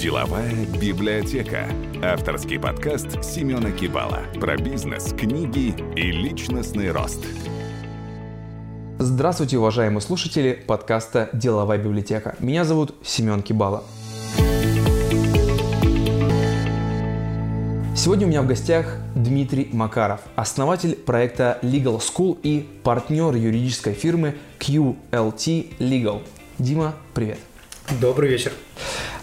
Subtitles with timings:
[0.00, 1.68] Деловая библиотека.
[2.02, 7.22] Авторский подкаст Семена Кибала про бизнес, книги и личностный рост.
[8.98, 12.34] Здравствуйте, уважаемые слушатели подкаста «Деловая библиотека».
[12.38, 13.84] Меня зовут Семен Кибала.
[17.94, 24.36] Сегодня у меня в гостях Дмитрий Макаров, основатель проекта Legal School и партнер юридической фирмы
[24.60, 26.22] QLT Legal.
[26.58, 27.38] Дима, привет.
[28.00, 28.52] Добрый вечер.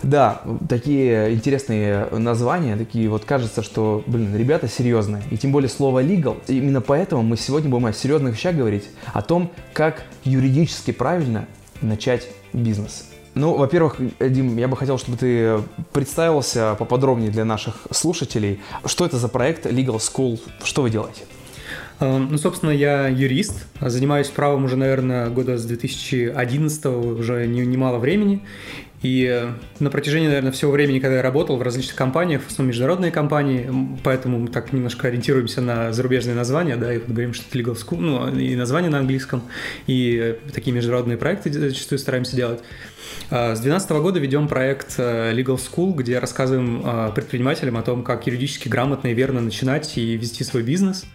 [0.04, 5.24] Да, такие интересные названия, такие вот кажется, что, блин, ребята серьезные.
[5.32, 6.38] И тем более слово legal.
[6.48, 11.48] Именно поэтому мы сегодня будем о серьезных вещах говорить, о том, как юридически правильно
[11.82, 13.06] начать бизнес.
[13.34, 15.60] Ну, во-первых, Дим, я бы хотел, чтобы ты
[15.94, 18.60] представился поподробнее для наших слушателей.
[18.86, 20.40] Что это за проект Legal School?
[20.64, 21.22] Что вы делаете?
[22.00, 28.44] Эм, ну, собственно, я юрист, занимаюсь правом уже, наверное, года с 2011, уже немало времени.
[29.04, 32.70] И э, на протяжении, наверное, всего времени, когда я работал в различных компаниях, в основном
[32.70, 33.70] международные компании,
[34.04, 37.76] поэтому мы так немножко ориентируемся на зарубежные названия, да, и вот говорим, что это legal
[37.76, 39.44] school, ну, и название на английском,
[39.86, 42.62] и э, такие международные проекты зачастую стараемся делать.
[43.30, 48.04] А, с 2012 года ведем проект э, Legal School, где рассказываем а, предпринимателям о том,
[48.04, 51.06] как юридически грамотно и верно начинать и вести свой бизнес.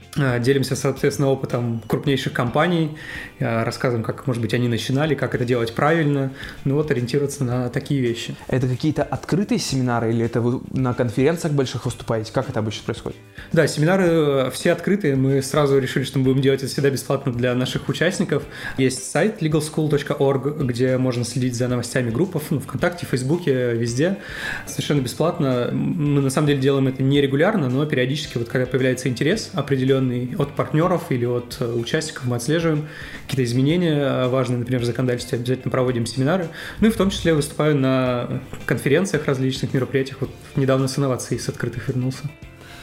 [0.41, 2.99] Делимся, соответственно, опытом крупнейших компаний,
[3.39, 6.33] рассказываем, как, может быть, они начинали, как это делать правильно,
[6.65, 8.37] ну вот ориентироваться на такие вещи.
[8.49, 12.31] Это какие-то открытые семинары или это вы на конференциях больших выступаете?
[12.31, 13.17] Как это обычно происходит?
[13.53, 15.17] Да, семинары э, все открытые.
[15.17, 18.43] Мы сразу решили, что мы будем делать это всегда бесплатно для наших участников.
[18.77, 24.19] Есть сайт legalschool.org, где можно следить за новостями группов, ну, ВКонтакте, Фейсбуке, везде.
[24.67, 25.71] Совершенно бесплатно.
[25.73, 30.55] Мы на самом деле делаем это нерегулярно, но периодически, вот когда появляется интерес определенный от
[30.55, 32.89] партнеров или от э, участников, мы отслеживаем
[33.27, 36.49] какие-то изменения э, важные, например, в законодательстве, обязательно проводим семинары.
[36.81, 40.19] Ну и в том числе выступаю на конференциях, различных мероприятиях.
[40.21, 42.25] Вот недавно с инновацией с открытых вернулся.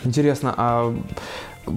[0.04, 0.96] Интересно, а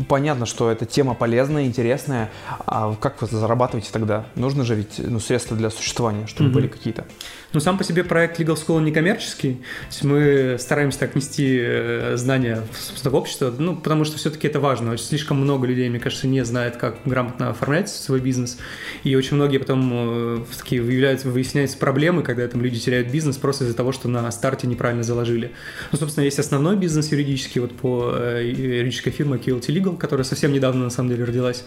[0.09, 2.31] понятно, что эта тема полезная, интересная.
[2.67, 4.27] А как вы зарабатываете тогда?
[4.35, 6.53] Нужно же ведь ну, средства для существования, чтобы mm-hmm.
[6.55, 7.05] были какие-то.
[7.53, 9.55] Ну, сам по себе проект Legal School не коммерческий.
[9.55, 12.63] То есть мы стараемся так нести э, знания
[13.05, 14.97] в общество, ну, потому что все-таки это важно.
[14.97, 18.59] Слишком много людей, мне кажется, не знает, как грамотно оформлять свой бизнес.
[19.05, 23.65] И очень многие потом э, такие выявляются, выясняются проблемы, когда там люди теряют бизнес просто
[23.65, 25.53] из-за того, что на старте неправильно заложили.
[25.91, 30.53] Ну, собственно, есть основной бизнес юридический вот по э, юридической фирме QLT Legal, которая совсем
[30.53, 31.65] недавно на самом деле родилась.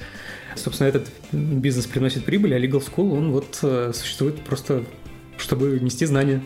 [0.55, 3.59] Собственно, этот бизнес приносит прибыль, а Legal School, он вот
[3.93, 4.83] существует просто
[5.37, 6.41] чтобы нести знания.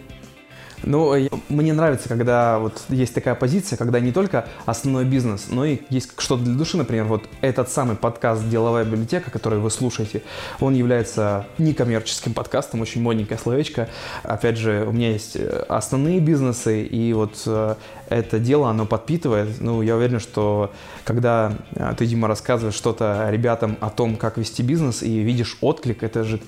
[0.83, 5.79] Ну, мне нравится, когда вот есть такая позиция, когда не только основной бизнес, но и
[5.89, 6.77] есть что-то для души.
[6.77, 10.23] Например, вот этот самый подкаст «Деловая библиотека», который вы слушаете,
[10.59, 13.89] он является некоммерческим подкастом, очень модненькое словечко.
[14.23, 17.75] Опять же, у меня есть э, основные бизнесы, и вот э,
[18.07, 19.59] это дело, оно подпитывает.
[19.59, 20.71] Ну, я уверен, что
[21.03, 26.03] когда э, ты, Дима, рассказываешь что-то ребятам о том, как вести бизнес, и видишь отклик,
[26.03, 26.39] это же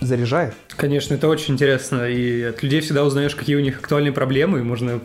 [0.00, 0.54] заряжает.
[0.76, 4.62] Конечно, это очень интересно, и от людей всегда узнаешь, какие у них актуальные проблемы, и
[4.62, 5.00] можно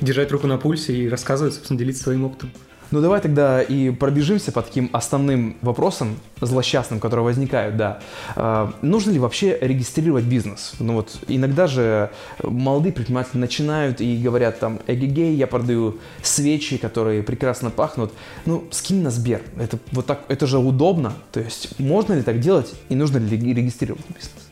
[0.00, 2.50] держать руку на пульсе и рассказывать, собственно, делиться своим опытом.
[2.90, 8.00] Ну давай тогда и пробежимся по таким основным вопросам злосчастным, которые возникают, да.
[8.34, 10.74] А, нужно ли вообще регистрировать бизнес?
[10.80, 12.10] Ну вот иногда же
[12.42, 18.12] молодые предприниматели начинают и говорят там, эгегей, я продаю свечи, которые прекрасно пахнут.
[18.44, 19.42] Ну, скинь на Сбер.
[19.56, 21.12] Это вот так, это же удобно.
[21.30, 24.49] То есть можно ли так делать и нужно ли регистрировать бизнес?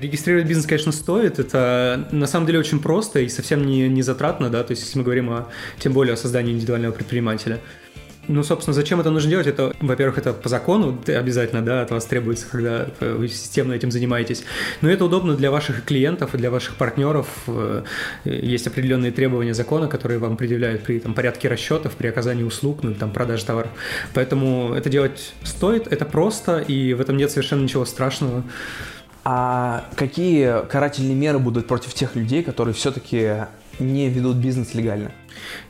[0.00, 1.38] Регистрировать бизнес, конечно, стоит.
[1.38, 4.98] Это на самом деле очень просто и совсем не, не затратно, да, то есть если
[4.98, 7.60] мы говорим о, тем более о создании индивидуального предпринимателя.
[8.28, 9.46] Ну, собственно, зачем это нужно делать?
[9.46, 14.44] Это, во-первых, это по закону обязательно, да, от вас требуется, когда вы системно этим занимаетесь.
[14.80, 17.26] Но это удобно для ваших клиентов и для ваших партнеров.
[17.48, 17.82] Э,
[18.24, 22.94] есть определенные требования закона, которые вам предъявляют при там, порядке расчетов, при оказании услуг, ну,
[22.94, 23.70] там, продаже товаров.
[24.14, 28.44] Поэтому это делать стоит, это просто, и в этом нет совершенно ничего страшного.
[29.24, 33.46] А какие карательные меры будут против тех людей, которые все-таки
[33.78, 35.12] не ведут бизнес легально?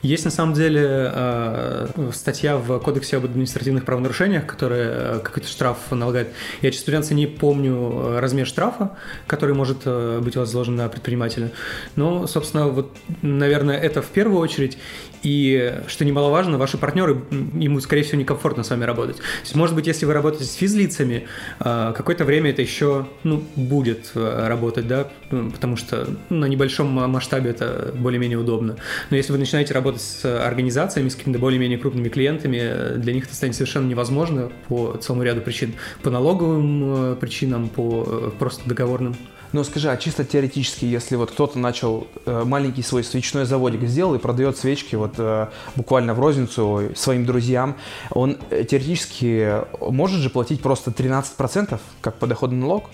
[0.01, 5.77] Есть на самом деле э, статья в Кодексе об административных правонарушениях, которая э, какой-то штраф
[5.91, 6.29] налагает.
[6.61, 8.97] Я, честно говоря, не помню э, размер штрафа,
[9.27, 9.85] который может
[10.21, 11.51] быть возложен на предпринимателя.
[11.95, 14.77] Но, собственно, вот, наверное, это в первую очередь.
[15.23, 17.21] И, что немаловажно, ваши партнеры,
[17.53, 19.17] ему, скорее всего, некомфортно с вами работать.
[19.17, 21.27] То есть, может быть, если вы работаете с физлицами,
[21.59, 28.39] какое-то время это еще ну, будет работать, да, потому что на небольшом масштабе это более-менее
[28.39, 28.77] удобно.
[29.11, 33.35] Но если вы начинаете работать с организациями, с какими-то более-менее крупными клиентами, для них это
[33.35, 35.73] станет совершенно невозможно по целому ряду причин.
[36.01, 39.15] По налоговым э, причинам, по э, просто договорным.
[39.53, 44.15] Но скажи, а чисто теоретически, если вот кто-то начал э, маленький свой свечной заводик сделал
[44.15, 47.75] и продает свечки вот э, буквально в розницу своим друзьям,
[48.11, 52.85] он э, теоретически может же платить просто 13% как подоходный налог?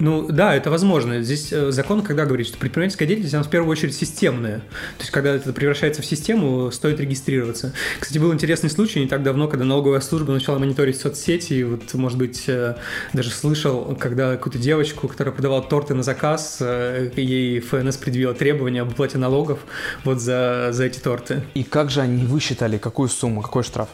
[0.00, 1.22] Ну да, это возможно.
[1.22, 4.60] Здесь э, закон, когда говорит, что предпринимательская деятельность, она в первую очередь системная.
[4.96, 7.74] То есть, когда это превращается в систему, стоит регистрироваться.
[7.98, 11.92] Кстати, был интересный случай не так давно, когда налоговая служба начала мониторить соцсети, и вот,
[11.94, 12.76] может быть, э,
[13.12, 18.80] даже слышал, когда какую-то девочку, которая продавала торты на заказ, э, ей ФНС предъявила требования
[18.80, 19.60] об уплате налогов
[20.04, 21.42] вот за, за эти торты.
[21.52, 23.88] И как же они высчитали, какую сумму, какой штраф?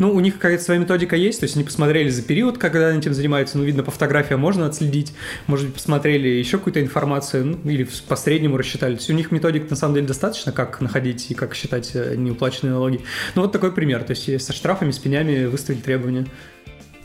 [0.00, 2.98] Ну, у них какая-то своя методика есть, то есть они посмотрели за период, когда они
[2.98, 5.13] этим занимаются, ну, видно, по фотографиям можно отследить,
[5.46, 8.98] может быть, посмотрели еще какую-то информацию, ну, или по среднему рассчитали.
[9.08, 13.00] У них методик на самом деле достаточно, как находить и как считать э, неуплаченные налоги.
[13.34, 14.04] Ну, вот такой пример.
[14.04, 16.26] То есть со штрафами, с пенями выставили требования.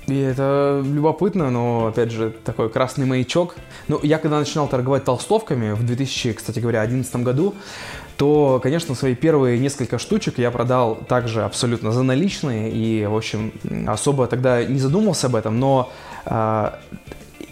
[0.10, 3.56] И это любопытно, но, опять же, такой красный маячок.
[3.88, 7.56] Ну, я когда начинал торговать толстовками в 2000, кстати говоря, 2011 году,
[8.18, 13.54] то, конечно, свои первые несколько штучек я продал также абсолютно за наличные и, в общем,
[13.88, 15.92] особо тогда не задумывался об этом, но
[16.26, 16.72] э,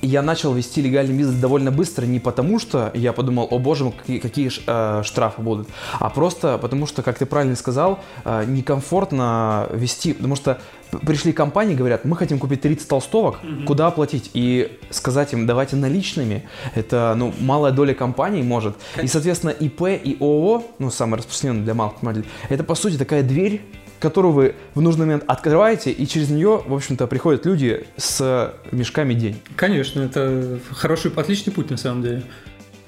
[0.02, 4.20] я начал вести легальный бизнес довольно быстро не потому, что я подумал, о боже какие,
[4.20, 5.68] какие э, штрафы будут,
[6.00, 10.60] а просто потому, что, как ты правильно сказал, э, некомфортно вести, потому что
[11.06, 13.66] пришли компании, говорят, мы хотим купить 30 толстовок, mm-hmm.
[13.66, 14.32] куда оплатить?
[14.34, 18.76] И сказать им, давайте наличными, это, ну, малая доля компаний может.
[19.02, 23.24] И, соответственно, ИП и ООО, ну, самое распространенное для малых предпринимателей, это, по сути, такая
[23.24, 23.62] дверь
[24.00, 29.14] которую вы в нужный момент открываете, и через нее, в общем-то, приходят люди с мешками
[29.14, 29.38] денег.
[29.56, 32.24] Конечно, это хороший, отличный путь на самом деле.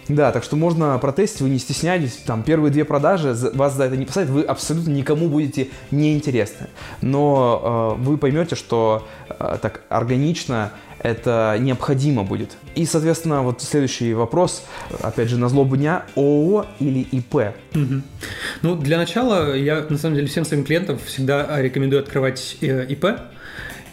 [0.10, 3.96] Да, так что можно протестить, вы не стесняйтесь, там первые две продажи, вас за это
[3.96, 6.68] не посадят, вы абсолютно никому будете неинтересны.
[7.02, 10.72] Но э, вы поймете, что э, так органично
[11.02, 12.58] это необходимо будет.
[12.76, 14.64] И, соответственно, вот следующий вопрос,
[15.02, 17.36] опять же, на злобу дня, ООО или ИП?
[17.76, 18.02] Угу.
[18.64, 23.06] Ну, для начала я, на самом деле, всем своим клиентам всегда рекомендую открывать э, ИП,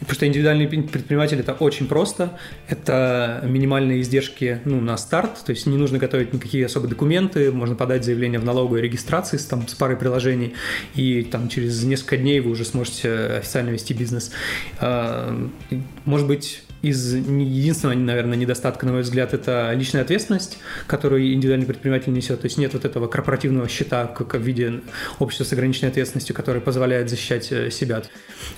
[0.01, 2.39] Потому что индивидуальный предприниматель это очень просто.
[2.69, 7.75] Это минимальные издержки ну, на старт, то есть не нужно готовить никакие особые документы, можно
[7.75, 10.55] подать заявление в налоговой регистрации с, там, с парой приложений,
[10.95, 14.33] и там через несколько дней вы уже сможете официально вести бизнес.
[14.81, 15.49] А,
[16.05, 22.13] может быть, из единственного, наверное, недостатка, на мой взгляд, это личная ответственность, которую индивидуальный предприниматель
[22.13, 22.41] несет.
[22.41, 24.81] То есть нет вот этого корпоративного счета как в виде
[25.19, 28.03] общества с ограниченной ответственностью, который позволяет защищать э, себя.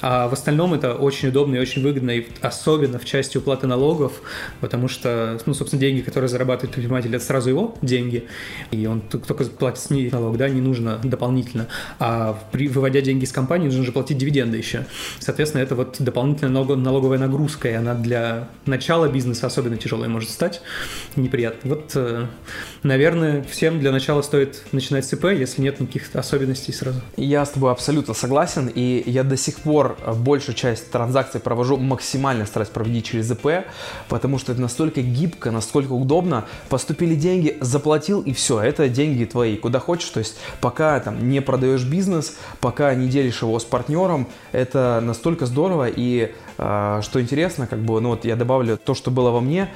[0.01, 4.21] А в остальном это очень удобно и очень выгодно, и особенно в части уплаты налогов,
[4.61, 8.27] потому что, ну, собственно, деньги, которые зарабатывает предприниматель, это сразу его деньги,
[8.71, 11.69] и он только платит с них налог, да, не нужно дополнительно.
[11.99, 14.87] А при, выводя деньги из компании, нужно же платить дивиденды еще.
[15.21, 18.08] Соответственно, это вот дополнительная налоговая нагрузка, и она для
[18.67, 20.61] начала бизнеса особенно тяжелая может стать,
[21.17, 21.75] неприятно.
[21.75, 22.27] Вот, э,
[22.83, 27.01] наверное, всем для начала стоит начинать с ИП, если нет никаких особенностей сразу.
[27.17, 32.47] Я с тобой абсолютно согласен, и я до сих пор большую часть транзакций провожу максимально
[32.47, 33.67] стараюсь проводить через ИП,
[34.09, 36.45] потому что это настолько гибко, настолько удобно.
[36.69, 40.11] Поступили деньги, заплатил и все, это деньги твои, куда хочешь.
[40.11, 45.47] То есть пока там не продаешь бизнес, пока не делишь его с партнером, это настолько
[45.47, 49.41] здорово и а, что интересно, как бы, ну вот я добавлю то, что было во
[49.41, 49.69] мне,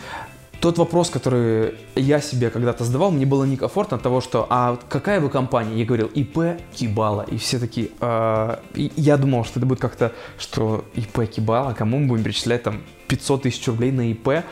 [0.62, 5.20] тот вопрос, который я себе когда-то задавал, мне было некомфортно от того, что «А какая
[5.20, 7.22] вы компания?» Я говорил «ИП Кибала».
[7.22, 7.88] И все такие...
[8.00, 12.62] Э, и я думал, что это будет как-то, что ИП Кибала, кому мы будем перечислять
[12.62, 14.44] там 500 тысяч рублей на ИП.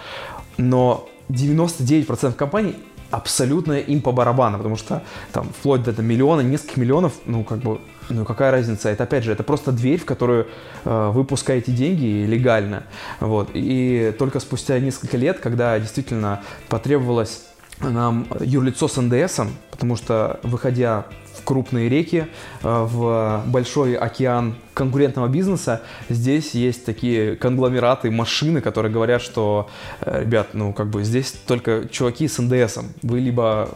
[0.56, 2.74] Но 99% компаний
[3.12, 7.58] абсолютно им по барабану, потому что там вплоть до, до миллиона, нескольких миллионов, ну как
[7.58, 7.78] бы
[8.10, 8.88] ну какая разница?
[8.90, 10.46] Это опять же, это просто дверь, в которую
[10.84, 12.84] э, вы пускаете деньги легально.
[13.20, 13.50] Вот.
[13.54, 17.44] И только спустя несколько лет, когда действительно потребовалось
[17.80, 21.06] нам юрлицо с НДСом, потому что выходя
[21.38, 22.26] в крупные реки,
[22.62, 29.68] э, в большой океан конкурентного бизнеса, здесь есть такие конгломераты, машины, которые говорят, что,
[30.00, 32.88] э, ребят, ну, как бы здесь только чуваки с НДСом.
[33.02, 33.68] Вы либо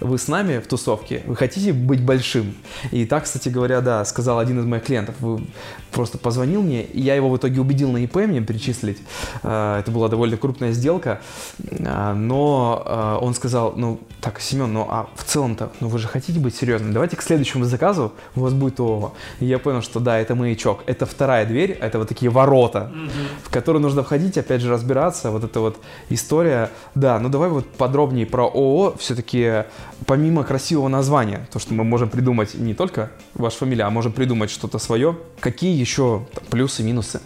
[0.00, 2.54] вы с нами в тусовке, вы хотите быть большим.
[2.90, 5.14] И так, кстати говоря, да, сказал один из моих клиентов.
[5.20, 5.46] Вы
[5.90, 8.98] просто позвонил мне, и я его в итоге убедил на ИП мне перечислить.
[9.42, 11.20] Э, это была довольно крупная сделка,
[11.58, 16.38] э, но он сказал, ну, так, Семен, ну, а в целом-то, ну, вы же хотите
[16.38, 19.14] быть серьезным, давайте к следующему заказу у вас будет ООО.
[19.40, 20.82] И я понял, что да, это маячок.
[20.86, 23.44] Это вторая дверь, это вот такие ворота, mm-hmm.
[23.44, 25.30] в которые нужно входить, опять же, разбираться.
[25.30, 26.70] Вот эта вот история.
[26.94, 28.96] Да, ну давай вот подробнее про ООО.
[28.98, 29.64] Все-таки
[30.06, 34.50] помимо красивого названия, то, что мы можем придумать не только ваша фамилия, а можем придумать
[34.50, 37.20] что-то свое, какие еще там, плюсы, минусы?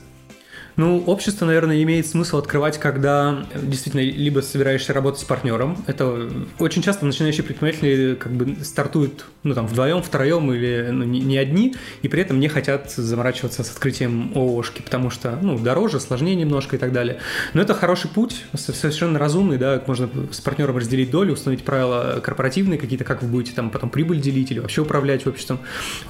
[0.77, 5.83] Ну, общество, наверное, имеет смысл открывать, когда действительно либо собираешься работать с партнером.
[5.87, 11.21] Это очень часто начинающие предприниматели как бы стартуют, ну, там, вдвоем, втроем или ну, не,
[11.21, 15.99] не одни, и при этом не хотят заморачиваться с открытием ООшки, потому что, ну, дороже,
[15.99, 17.21] сложнее немножко и так далее.
[17.55, 22.79] Но это хороший путь, совершенно разумный, да, можно с партнером разделить долю, установить правила корпоративные
[22.79, 25.59] какие-то, как вы будете там потом прибыль делить или вообще управлять обществом,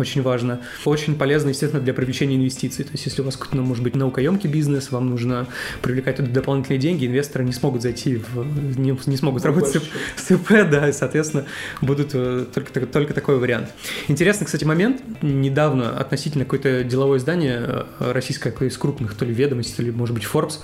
[0.00, 0.60] очень важно.
[0.84, 2.84] Очень полезно, естественно, для привлечения инвестиций.
[2.84, 5.46] То есть, если у вас, ну, может быть, наукоемкий бизнес, вам нужно
[5.82, 9.82] привлекать туда дополнительные деньги, инвесторы не смогут зайти, в, не, не смогут работать
[10.16, 11.44] с, ИП, да, и, соответственно,
[11.82, 13.68] будут э, только, только такой вариант.
[14.08, 15.02] Интересный, кстати, момент.
[15.22, 20.14] Недавно относительно какое-то деловое издание э, российское, из крупных, то ли ведомости, то ли, может
[20.14, 20.60] быть, Forbes,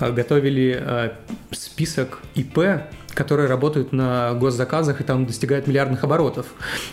[0.00, 1.12] э, готовили
[1.52, 2.58] список ИП,
[3.16, 6.46] которые работают на госзаказах и там достигают миллиардных оборотов.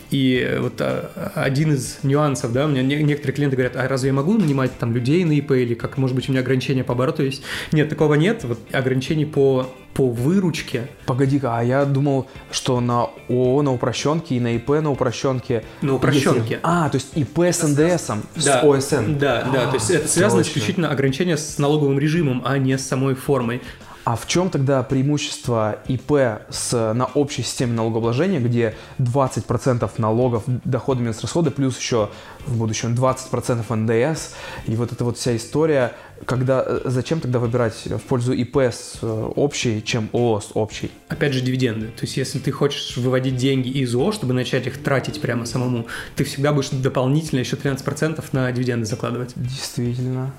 [0.10, 4.13] И вот а, один из нюансов, да, у меня некоторые клиенты говорят, а разве я
[4.13, 7.24] могу нанимать там людей на ИП или как, может быть, у меня ограничения по обороту
[7.24, 7.44] есть?
[7.72, 10.88] Нет, такого нет, вот ограничений по по выручке.
[11.06, 15.63] Погоди-ка, а я думал, что на ООО на упрощенке и на ИП на упрощенке.
[15.82, 16.39] На упрощенке.
[16.42, 16.60] Если...
[16.63, 18.42] А, то есть ИП с НДСом, да.
[18.42, 19.18] с ОСН.
[19.20, 20.50] Да, да, то есть это связано точно.
[20.50, 23.62] исключительно ограничение с налоговым режимом, а не с самой формой.
[24.03, 26.12] А в чем тогда преимущество ИП
[26.50, 32.10] с, на общей системе налогообложения, где 20% налогов, доходы минус расходы, плюс еще
[32.45, 34.33] в будущем 20% НДС,
[34.65, 35.93] и вот эта вот вся история,
[36.25, 40.91] когда, э, зачем тогда выбирать в пользу ИП с э, общей, чем ООО с общей?
[41.07, 41.88] Опять же, дивиденды.
[41.88, 45.88] То есть, если ты хочешь выводить деньги из ООО, чтобы начать их тратить прямо самому,
[46.17, 49.31] ты всегда будешь дополнительно еще 13% на дивиденды закладывать.
[49.36, 50.33] Действительно.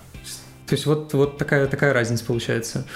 [0.66, 2.86] То есть, вот, вот такая, такая разница получается.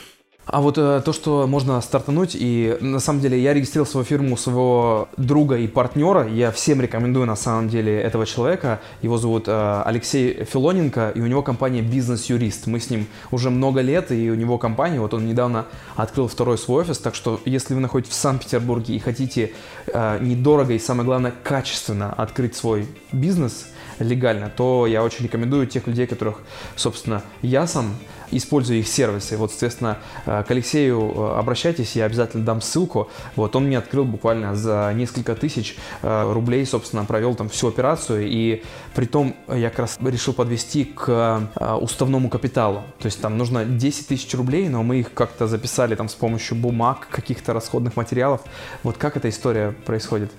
[0.51, 4.35] А вот э, то, что можно стартануть, и на самом деле я регистрировал свою фирму
[4.39, 9.83] своего друга и партнера, я всем рекомендую на самом деле этого человека, его зовут э,
[9.85, 14.35] Алексей Филоненко, и у него компания «Бизнес-юрист», мы с ним уже много лет, и у
[14.35, 18.17] него компания, вот он недавно открыл второй свой офис, так что если вы находитесь в
[18.17, 19.53] Санкт-Петербурге и хотите
[19.87, 23.67] э, недорого и самое главное качественно открыть свой бизнес
[23.99, 26.39] легально, то я очень рекомендую тех людей, которых,
[26.75, 27.95] собственно, я сам
[28.31, 29.37] используя их сервисы.
[29.37, 33.11] Вот, соответственно, э, к Алексею э, обращайтесь, я обязательно дам ссылку.
[33.37, 38.27] Вот, он мне открыл буквально за несколько тысяч э, рублей, собственно, провел там всю операцию,
[38.27, 38.63] и
[38.95, 41.49] при том я как раз решил подвести к
[41.81, 42.83] уставному капиталу.
[42.99, 46.57] То есть там нужно 10 тысяч рублей, но мы их как-то записали там с помощью
[46.57, 48.43] бумаг, каких-то расходных материалов.
[48.83, 50.31] Вот как эта история происходит?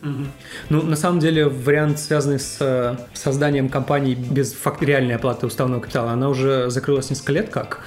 [0.70, 6.12] Ну, на самом деле, вариант, связанный с созданием компании без факт реальной оплаты уставного капитала,
[6.12, 7.79] она уже закрылась несколько лет как.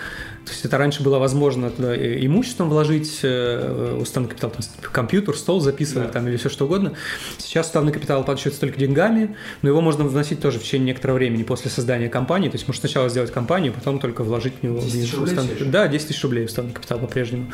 [0.44, 5.60] То есть это раньше было возможно туда имуществом вложить, э, уставный капитал, там, компьютер, стол
[5.60, 6.14] записывать да.
[6.14, 6.94] там или все что угодно.
[7.38, 11.44] Сейчас уставный капитал оплачивается только деньгами, но его можно вносить тоже в течение некоторого времени
[11.44, 12.48] после создания компании.
[12.48, 15.70] То есть можно сначала сделать компанию, потом только вложить в него 10 уставный капитал.
[15.70, 17.52] Да, 10 тысяч рублей уставный капитал по-прежнему.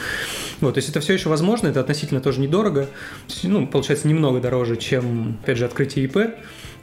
[0.60, 2.86] Вот, то есть это все еще возможно, это относительно тоже недорого.
[3.42, 6.16] Ну, получается немного дороже, чем, опять же, открытие ИП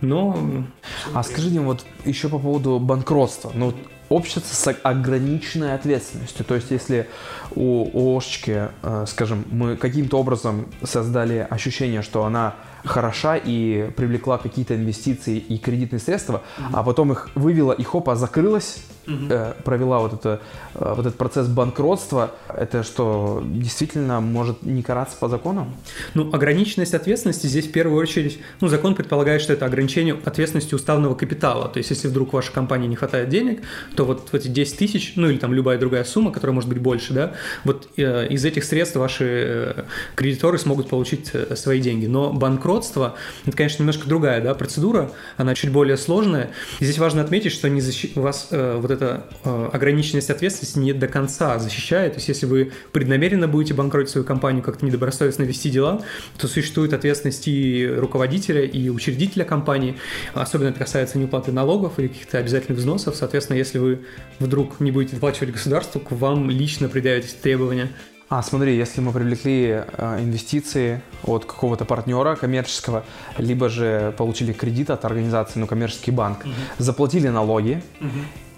[0.01, 0.65] но...
[1.13, 3.51] А скажи мне вот еще по поводу банкротства.
[3.53, 3.74] Ну,
[4.09, 6.45] общество с ограниченной ответственностью.
[6.45, 7.07] То есть, если
[7.55, 14.75] у ООшечки, э, скажем, мы каким-то образом создали ощущение, что она хороша и привлекла какие-то
[14.75, 16.69] инвестиции и кредитные средства, mm-hmm.
[16.74, 20.41] а потом их вывела и хопа закрылась, э, провела вот, это,
[20.75, 25.75] э, вот этот процесс банкротства, это что, действительно может не караться по законам?
[26.13, 31.15] Ну, ограниченность ответственности здесь в первую очередь, ну, закон предполагает, что это ограничение ответственности уставного
[31.15, 33.62] капитала, то есть если вдруг вашей компании не хватает денег,
[33.95, 37.13] то вот эти 10 тысяч, ну или там любая другая сумма, которая может быть больше,
[37.13, 37.33] да,
[37.63, 39.83] вот э, из этих средств ваши э,
[40.15, 45.12] кредиторы смогут получить э, свои деньги, но банкрот банкротства, это, конечно, немножко другая да, процедура,
[45.38, 46.50] она чуть более сложная.
[46.79, 48.12] И здесь важно отметить, что не защи...
[48.15, 52.13] у вас э, вот эта э, ограниченность ответственности не до конца защищает.
[52.13, 56.01] То есть, если вы преднамеренно будете банкротить свою компанию, как-то недобросовестно вести дела,
[56.37, 59.97] то существует ответственность и руководителя, и учредителя компании.
[60.33, 63.15] Особенно это касается неуплаты налогов или каких-то обязательных взносов.
[63.15, 64.01] Соответственно, если вы
[64.39, 67.89] вдруг не будете выплачивать государству, к вам лично предъявят эти требования.
[68.27, 73.05] А, смотри, если мы привлекли э, инвестиции от какого-то партнера коммерческого,
[73.37, 76.51] либо же получили кредит от организации, ну, коммерческий банк, угу.
[76.79, 78.09] заплатили налоги, угу.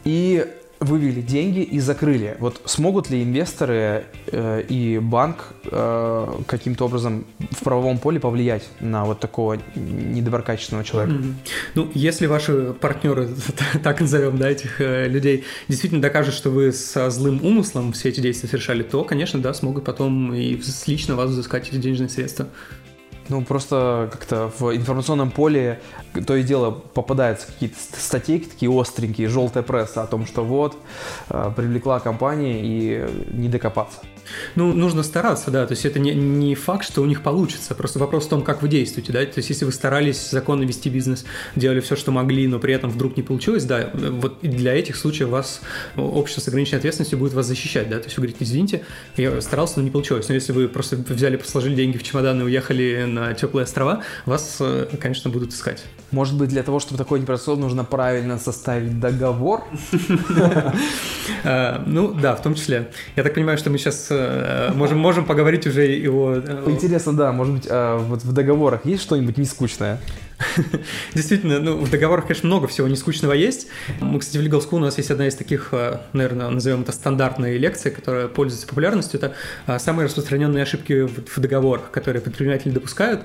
[0.07, 0.47] И
[0.79, 2.37] вывели деньги и закрыли.
[2.39, 9.03] Вот смогут ли инвесторы э, и банк э, каким-то образом в правовом поле повлиять на
[9.03, 11.15] вот такого недоброкачественного человека?
[11.15, 11.33] Mm-hmm.
[11.75, 13.29] Ну, если ваши партнеры,
[13.83, 18.21] так назовем, да, этих э, людей, действительно докажут, что вы со злым умыслом все эти
[18.21, 22.47] действия совершали, то, конечно, да, смогут потом и лично вас взыскать эти денежные средства.
[23.29, 25.79] Ну, просто как-то в информационном поле
[26.25, 30.77] то и дело попадаются какие-то статейки такие остренькие, желтая пресса о том, что вот,
[31.29, 33.99] э, привлекла компания и не докопаться.
[34.55, 37.99] Ну, нужно стараться, да, то есть это не, не факт, что у них получится, просто
[37.99, 41.25] вопрос в том, как вы действуете, да, то есть если вы старались законно вести бизнес,
[41.55, 45.29] делали все, что могли, но при этом вдруг не получилось, да, вот для этих случаев
[45.29, 45.61] вас
[45.95, 48.83] общество с ограниченной ответственностью будет вас защищать, да, то есть вы говорите, извините,
[49.15, 52.43] я старался, но не получилось, но если вы просто взяли, сложили деньги в чемодан и
[52.43, 55.83] уехали на теплые острова, вас, э, конечно, будут искать.
[56.11, 59.63] Может быть, для того, чтобы такое не произошло, нужно правильно составить договор?
[61.43, 62.89] Э, ну, да, в том числе.
[63.15, 66.41] Я так понимаю, что мы сейчас э, можем, можем поговорить уже и о...
[66.67, 69.99] Интересно, да, может быть, а вот в договорах есть что-нибудь нескучное?
[71.15, 73.67] Действительно, ну, в договорах, конечно, много всего нескучного есть.
[73.99, 76.91] Мы, кстати, в Legal School у нас есть одна из таких, э, наверное, назовем это
[76.91, 79.19] стандартные лекции, которая пользуется популярностью.
[79.19, 79.33] Это
[79.65, 83.21] э, самые распространенные ошибки в договорах, которые предприниматели допускают.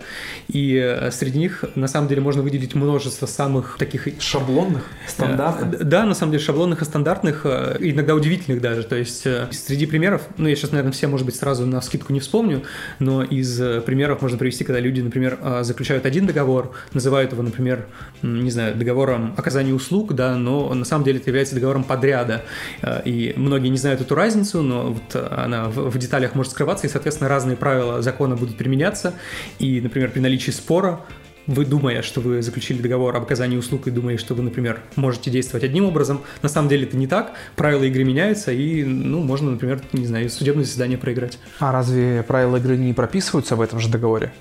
[0.48, 4.08] И э, среди них, на самом деле, можно выделить множество самых таких...
[4.18, 4.84] Шаблонных?
[5.06, 5.84] Стандартных?
[5.84, 8.84] Да, на самом деле, шаблонных и стандартных, иногда удивительных даже.
[8.84, 12.20] То есть среди примеров, ну, я сейчас, наверное, все, может быть, сразу на скидку не
[12.20, 12.62] вспомню,
[12.98, 17.86] но из примеров можно привести, когда люди, например, заключают один договор, называют его, например,
[18.22, 22.42] не знаю, договором оказания услуг, да, но на самом деле это является договором подряда.
[22.80, 26.90] Э, и многие не знают эту разницу, но вот она в деталях может скрываться, и,
[26.90, 29.14] соответственно, разные правила закона будут применяться.
[29.58, 31.00] И, например, при наличии спора
[31.46, 35.30] вы, думая, что вы заключили договор об оказании услуг и думая, что вы, например, можете
[35.30, 39.50] действовать одним образом, на самом деле это не так, правила игры меняются, и, ну, можно,
[39.50, 41.38] например, не знаю, судебное заседание проиграть.
[41.58, 44.32] А разве правила игры не прописываются в этом же договоре?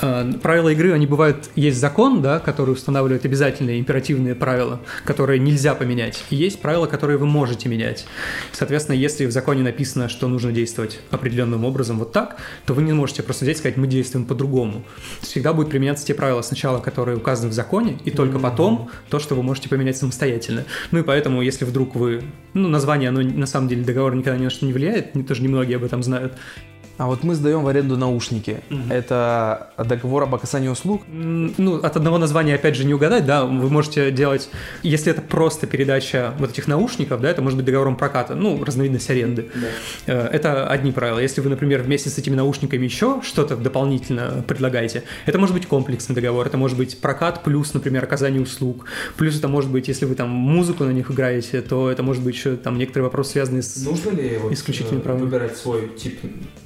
[0.00, 5.74] Э, правила игры, они бывают, есть закон, да, который устанавливает обязательные императивные правила, которые нельзя
[5.74, 8.06] поменять, и есть правила, которые вы можете менять.
[8.52, 12.36] Соответственно, если в законе написано, что нужно действовать определенным образом вот так,
[12.66, 14.84] то вы не можете просто взять и сказать, мы действуем по-другому.
[15.20, 19.34] Всегда будут применяться те правила сначала, которые указаны в законе, и только потом то, что
[19.34, 20.64] вы можете поменять самостоятельно.
[20.90, 22.22] Ну и поэтому, если вдруг вы...
[22.52, 25.76] Ну, название, оно на самом деле договор никогда ни на что не влияет, тоже немногие
[25.76, 26.34] об этом знают.
[26.96, 28.60] А вот мы сдаем в аренду наушники.
[28.70, 28.92] Угу.
[28.92, 31.02] Это договор об оказании услуг?
[31.08, 34.48] Ну, от одного названия, опять же, не угадать, да, вы можете делать,
[34.82, 39.10] если это просто передача вот этих наушников, да, это может быть договором проката, ну, разновидность
[39.10, 39.50] аренды.
[39.54, 39.66] Да.
[40.06, 41.18] Э, это одни правила.
[41.18, 46.14] Если вы, например, вместе с этими наушниками еще что-то дополнительно предлагаете, это может быть комплексный
[46.14, 50.14] договор, это может быть прокат плюс, например, оказание услуг, плюс это может быть, если вы
[50.14, 53.84] там музыку на них играете, то это может быть еще там некоторые вопросы, связанные с
[53.84, 55.22] Нужно ли вот, исключительными э, правами.
[55.24, 56.20] выбирать свой тип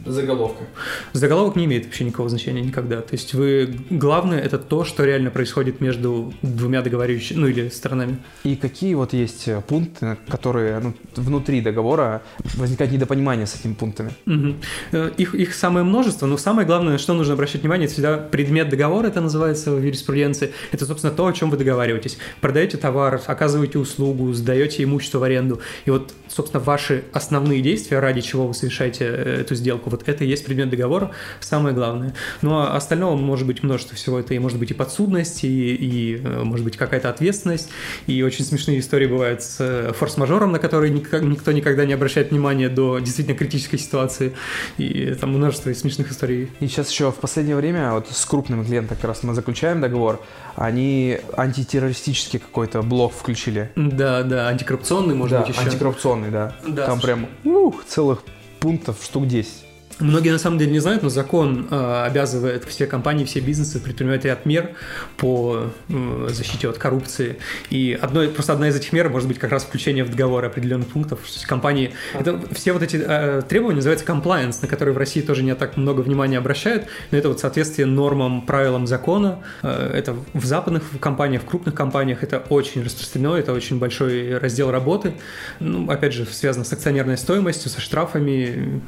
[0.08, 0.64] заголовка?
[1.12, 3.00] Заголовок не имеет вообще никакого значения никогда.
[3.00, 8.18] То есть вы главное это то, что реально происходит между двумя договаривающими, ну или сторонами.
[8.44, 12.22] И какие вот есть э, пункты, которые ну, внутри договора
[12.54, 14.10] возникает недопонимание с этими пунктами?
[14.26, 14.98] Угу.
[15.16, 19.08] Их, их самое множество, но самое главное, что нужно обращать внимание, это всегда предмет договора,
[19.08, 20.52] это называется в юриспруденции.
[20.72, 22.18] Это, собственно, то, о чем вы договариваетесь.
[22.40, 25.60] Продаете товар, оказываете услугу, сдаете имущество в аренду.
[25.84, 30.24] И вот, собственно, ваши основные действия, ради чего вы совершаете э, эту сделку, вот это
[30.24, 32.14] и есть предмет договора, самое главное.
[32.42, 34.18] Ну а остального может быть множество всего.
[34.18, 37.70] Это и может быть и подсудность, и, и э, может быть какая-то ответственность.
[38.06, 42.68] И очень смешные истории бывают с э, форс-мажором, на который никто никогда не обращает внимания
[42.68, 44.34] до действительно критической ситуации.
[44.78, 46.50] И там множество смешных историй.
[46.60, 50.20] И сейчас еще в последнее время вот с крупным клиентом как раз мы заключаем договор,
[50.56, 53.70] они антитеррористический какой-то блок включили.
[53.76, 55.60] Да, да, антикоррупционный, может да, быть, еще.
[55.60, 56.54] антикоррупционный, да.
[56.66, 58.22] да Там прям ух, целых
[58.60, 59.67] пунктов штук 10.
[60.00, 64.24] Многие на самом деле не знают, но закон э, обязывает все компании, все бизнесы предпринимать
[64.24, 64.70] ряд мер
[65.16, 67.38] по э, защите от коррупции.
[67.70, 70.88] И одной, просто одна из этих мер может быть как раз включение в договор определенных
[70.88, 71.20] пунктов.
[71.46, 71.94] Компании...
[72.14, 75.76] Это, все вот эти э, требования называются compliance, на которые в России тоже не так
[75.76, 79.40] много внимания обращают, но это вот соответствие нормам, правилам закона.
[79.62, 84.70] Э, это в западных компаниях, в крупных компаниях это очень распространено, это очень большой раздел
[84.70, 85.14] работы.
[85.58, 88.80] Ну, опять же, связано с акционерной стоимостью, со штрафами,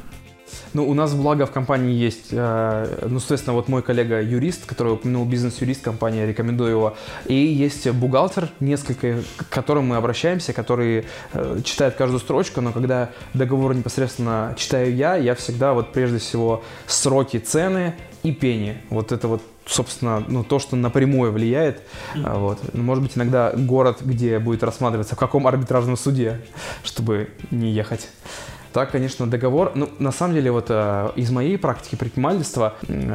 [0.72, 4.92] ну, у нас, благо, в компании есть, э, ну, соответственно, вот мой коллега юрист, который
[4.94, 6.96] упомянул бизнес-юрист компании, рекомендую его.
[7.26, 13.10] И есть бухгалтер, несколько, к которым мы обращаемся, который э, читает каждую строчку, но когда
[13.34, 18.76] договор непосредственно читаю я, я всегда вот прежде всего сроки, цены и пени.
[18.90, 21.82] Вот это вот собственно, ну, то, что напрямую влияет.
[22.14, 22.38] Mm-hmm.
[22.38, 22.58] Вот.
[22.72, 26.40] Ну, может быть, иногда город, где будет рассматриваться, в каком арбитражном суде,
[26.82, 28.08] чтобы не ехать.
[28.72, 32.74] Так, конечно, договор, ну, на самом деле, вот э, из моей практики предпринимательства,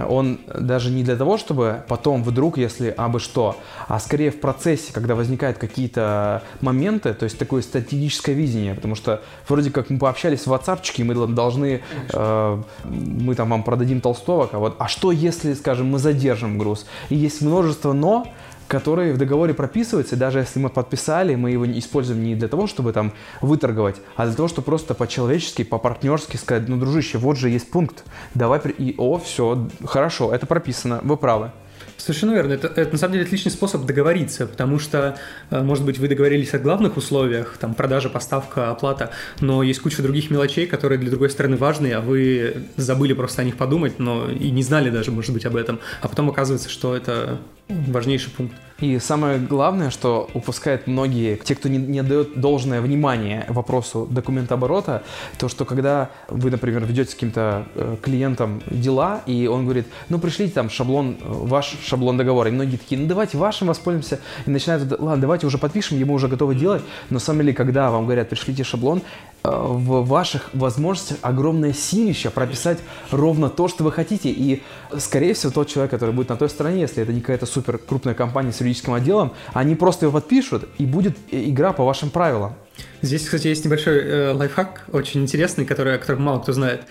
[0.10, 4.92] он даже не для того, чтобы потом вдруг, если абы что, а скорее в процессе,
[4.92, 10.46] когда возникают какие-то моменты, то есть такое стратегическое видение, потому что вроде как мы пообщались
[10.46, 15.54] в WhatsApp, мы должны, э, мы там вам продадим толстовок, а вот, а что если,
[15.54, 16.86] скажем, мы задержим груз?
[17.10, 18.28] И есть множество «но»,
[18.68, 22.94] которые в договоре прописываются, даже если мы подписали, мы его используем не для того, чтобы
[22.94, 27.70] там выторговать, а для того, чтобы просто по-человечески, по-партнерски сказать, ну, дружище, вот же есть
[27.70, 31.52] пункт, давай, и, о, все, хорошо, это прописано, вы правы.
[31.98, 32.54] Совершенно верно.
[32.54, 35.18] Это, это на самом деле отличный способ договориться, потому что,
[35.50, 40.02] э, может быть, вы договорились о главных условиях, там, продажа, поставка, оплата, но есть куча
[40.02, 44.30] других мелочей, которые для другой стороны важны, а вы забыли просто о них подумать, но
[44.30, 45.80] и не знали даже, может быть, об этом.
[46.02, 48.56] А потом оказывается, что это важнейший пункт.
[48.80, 55.04] И самое главное, что упускают многие, те, кто не, не дает должное внимание вопросу документооборота,
[55.38, 60.20] то, что когда вы, например, ведете с каким-то э, клиентом дела, и он говорит, ну,
[60.20, 64.50] пришлите там шаблон, э, ваш шаблон договора, и многие такие, ну, давайте вашим воспользуемся, и
[64.50, 68.04] начинают, ладно, давайте уже подпишем, ему уже готовы делать, но, на самом деле, когда вам
[68.04, 69.02] говорят, пришлите шаблон,
[69.46, 72.80] в ваших возможностях огромное силище прописать
[73.12, 74.64] ровно то, что вы хотите, и,
[74.98, 78.14] скорее всего, тот человек, который будет на той стороне, если это не какая-то супер крупная
[78.14, 82.56] компания с юридическим отделом, они просто его подпишут, и будет игра по вашим правилам.
[83.02, 86.82] Здесь, кстати, есть небольшой э, лайфхак, очень интересный, который, о котором мало кто знает.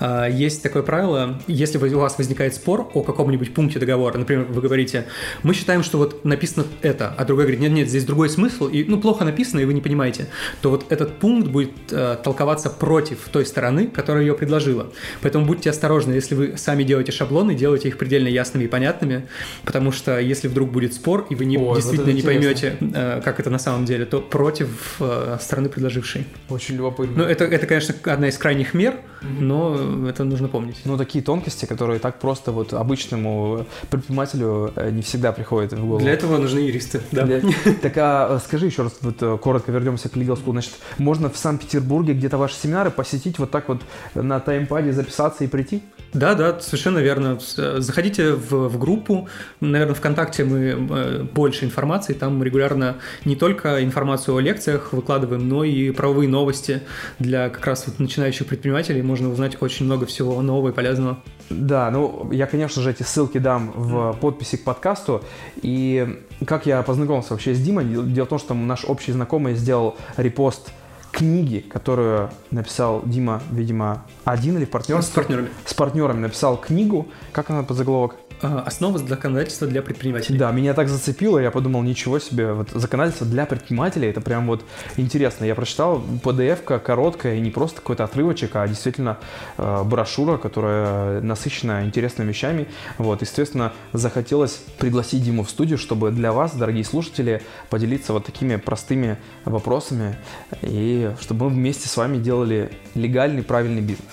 [0.00, 4.60] Э, есть такое правило, если у вас возникает спор о каком-нибудь пункте договора, например, вы
[4.60, 5.06] говорите,
[5.42, 9.00] мы считаем, что вот написано это, а другой говорит, нет-нет, здесь другой смысл, и, ну,
[9.00, 10.26] плохо написано, и вы не понимаете,
[10.60, 14.92] то вот этот пункт будет э, толковаться против той стороны, которая ее предложила.
[15.22, 19.28] Поэтому будьте осторожны, если вы сами делаете шаблоны, делайте их предельно ясными и понятными,
[19.64, 23.20] потому что если вдруг будет спор, и вы не, Ой, действительно вот не поймете, э,
[23.24, 26.26] как это на самом деле, то против э, стороны предложившей.
[26.48, 27.24] Очень любопытно.
[27.24, 29.40] Ну, это, это, конечно, одна из крайних мер, mm-hmm.
[29.40, 30.76] но это нужно помнить.
[30.84, 36.00] Ну, такие тонкости, которые так просто вот обычному предпринимателю э, не всегда приходят в голову.
[36.00, 37.24] Для этого нужны юристы, да.
[37.24, 37.40] Для...
[37.82, 40.52] Так, а скажи еще раз, вот э, коротко вернемся к Legal School.
[40.52, 43.82] Значит, можно в Санкт-Петербурге где-то ваши семинары посетить, вот так вот
[44.14, 45.82] на таймпаде записаться и прийти?
[46.12, 47.38] Да, да, совершенно верно.
[47.38, 49.28] Заходите в, в группу,
[49.60, 55.64] наверное, ВКонтакте мы э, больше информации, там регулярно не только информацию о лекциях выкладываем, но
[55.64, 56.82] и правовые новости
[57.18, 59.02] для как раз вот начинающих предпринимателей.
[59.02, 61.18] Можно узнать очень много всего нового и полезного.
[61.50, 65.22] Да, ну я, конечно же, эти ссылки дам в подписи к подкасту.
[65.62, 69.96] И как я познакомился вообще с Димой, дело в том, что наш общий знакомый сделал
[70.16, 70.70] репост
[71.16, 75.12] книги, которую написал Дима, видимо, один или в партнерстве?
[75.12, 75.48] С партнерами.
[75.64, 77.08] С партнерами написал книгу.
[77.32, 78.16] Как она по заголовок?
[78.42, 80.38] А, основа законодательства для предпринимателей.
[80.38, 84.62] Да, меня так зацепило, я подумал, ничего себе, вот законодательство для предпринимателей, это прям вот
[84.96, 85.44] интересно.
[85.44, 89.18] Я прочитал PDF-ка короткая, и не просто какой-то отрывочек, а действительно
[89.56, 92.68] э, брошюра, которая насыщена интересными вещами.
[92.98, 98.56] Вот, естественно, захотелось пригласить Диму в студию, чтобы для вас, дорогие слушатели, поделиться вот такими
[98.56, 100.16] простыми вопросами,
[100.60, 104.08] и чтобы мы вместе с вами делали легальный, правильный бизнес.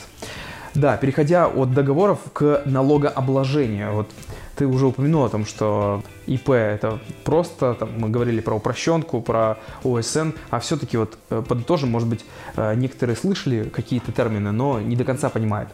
[0.75, 3.93] Да, переходя от договоров к налогообложению.
[3.93, 4.09] Вот
[4.55, 9.57] ты уже упомянул о том, что ИП это просто, там, мы говорили про упрощенку, про
[9.83, 14.95] ОСН, а все-таки вот э, подытожим, может быть, э, некоторые слышали какие-то термины, но не
[14.95, 15.69] до конца понимают.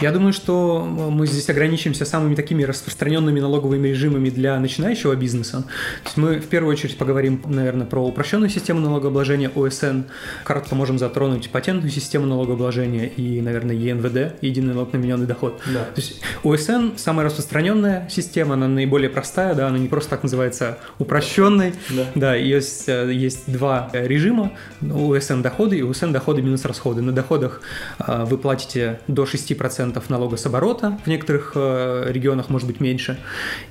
[0.00, 5.62] Я думаю, что мы здесь ограничимся самыми такими распространенными налоговыми режимами для начинающего бизнеса.
[6.02, 10.02] То есть мы в первую очередь поговорим, наверное, про упрощенную систему налогообложения ОСН,
[10.44, 15.60] кратко можем затронуть патентную систему налогообложения и, наверное, ЕНВД, единый налог на вмененный доход.
[15.72, 15.84] Да.
[15.84, 20.78] То есть ОСН самая распространенная система, она наиболее простая, да, она не просто так называется
[20.98, 21.74] упрощенной.
[21.90, 24.52] Да, да есть, э, есть два режима,
[24.82, 27.02] ОСН доходы и ОСН доходы минус расходы.
[27.02, 27.62] На доходах
[27.98, 32.80] э, вы платите до 6 10% налога с оборота, в некоторых э, регионах может быть
[32.80, 33.18] меньше,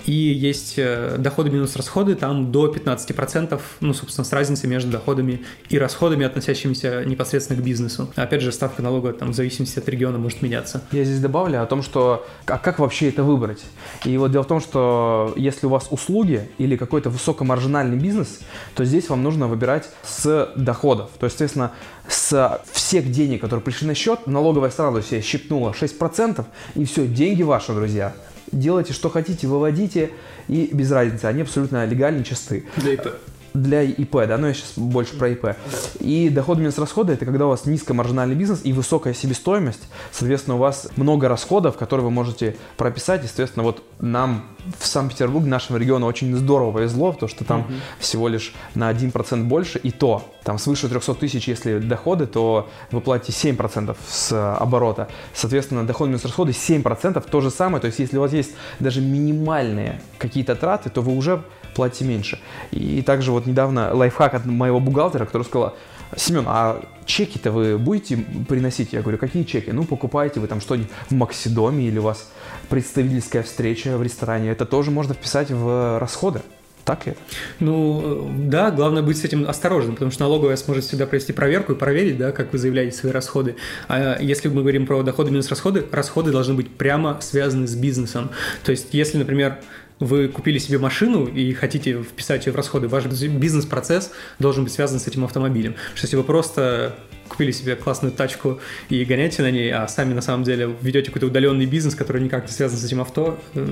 [0.06, 5.44] и есть э, доходы минус расходы, там до 15%, ну, собственно, с разницей между доходами
[5.70, 8.10] и расходами, относящимися непосредственно к бизнесу.
[8.16, 10.84] Опять же, ставка налога там в зависимости от региона может меняться.
[10.92, 13.64] Я здесь добавлю о том, что а как вообще это выбрать?
[14.06, 18.40] И вот дело в том, что если у вас услуги или какой-то высокомаржинальный бизнес,
[18.76, 21.12] то здесь вам нужно выбирать с доходов.
[21.20, 21.72] То есть, соответственно,
[22.08, 26.46] с всех денег, которые пришли на счет, налоговая сразу себе щипнула 6%,
[26.76, 28.14] и все, деньги ваши, друзья.
[28.52, 30.12] Делайте, что хотите, выводите,
[30.48, 32.66] и без разницы, они абсолютно легальны, чисты.
[32.78, 33.08] Для ИП.
[33.56, 35.56] для ИП, да, но я сейчас больше про ИП.
[36.00, 40.60] И доход минус расходы– это когда у вас низкомаржинальный бизнес и высокая себестоимость, соответственно, у
[40.60, 44.44] вас много расходов, которые вы можете прописать, и, соответственно, вот нам
[44.80, 48.00] в Санкт-Петербурге, нашему региону, очень здорово повезло, потому что там uh-huh.
[48.00, 53.02] всего лишь на 1% больше, и то, там свыше 300 тысяч, если доходы, то вы
[53.02, 55.08] платите 7% с оборота.
[55.34, 59.02] Соответственно, доход минус расходы 7%, то же самое, то есть если у вас есть даже
[59.02, 61.44] минимальные какие-то траты, то вы уже
[61.76, 62.40] платите меньше.
[62.72, 65.76] И также вот недавно лайфхак от моего бухгалтера, который сказал,
[66.16, 68.94] Семен, а чеки-то вы будете приносить?
[68.94, 69.72] Я говорю, какие чеки?
[69.72, 72.32] Ну, покупаете вы там что-нибудь в Максидоме или у вас
[72.70, 74.52] представительская встреча в ресторане.
[74.52, 76.42] Это тоже можно вписать в расходы.
[76.86, 77.16] Так ли?
[77.60, 81.76] Ну, да, главное быть с этим осторожным, потому что налоговая сможет всегда провести проверку и
[81.76, 83.56] проверить, да, как вы заявляете свои расходы.
[83.88, 88.30] А если мы говорим про доходы минус расходы, расходы должны быть прямо связаны с бизнесом.
[88.64, 89.58] То есть, если, например,
[90.00, 95.00] вы купили себе машину и хотите вписать ее в расходы, ваш бизнес-процесс должен быть связан
[95.00, 95.74] с этим автомобилем.
[95.74, 96.96] Потому что если вы просто
[97.28, 98.60] купили себе классную тачку
[98.90, 102.46] и гоняете на ней, а сами на самом деле ведете какой-то удаленный бизнес, который никак
[102.46, 103.38] не связан с этим авто.
[103.54, 103.68] Э,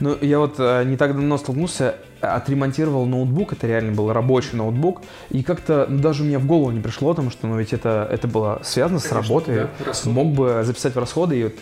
[0.00, 5.02] ну, я вот э, не так давно столкнулся, отремонтировал ноутбук, это реально был рабочий ноутбук,
[5.30, 8.08] и как-то ну, даже у меня в голову не пришло, потому что ну, ведь это,
[8.10, 11.54] это было связано Конечно, с работой, да, мог бы записать в расходы, и вот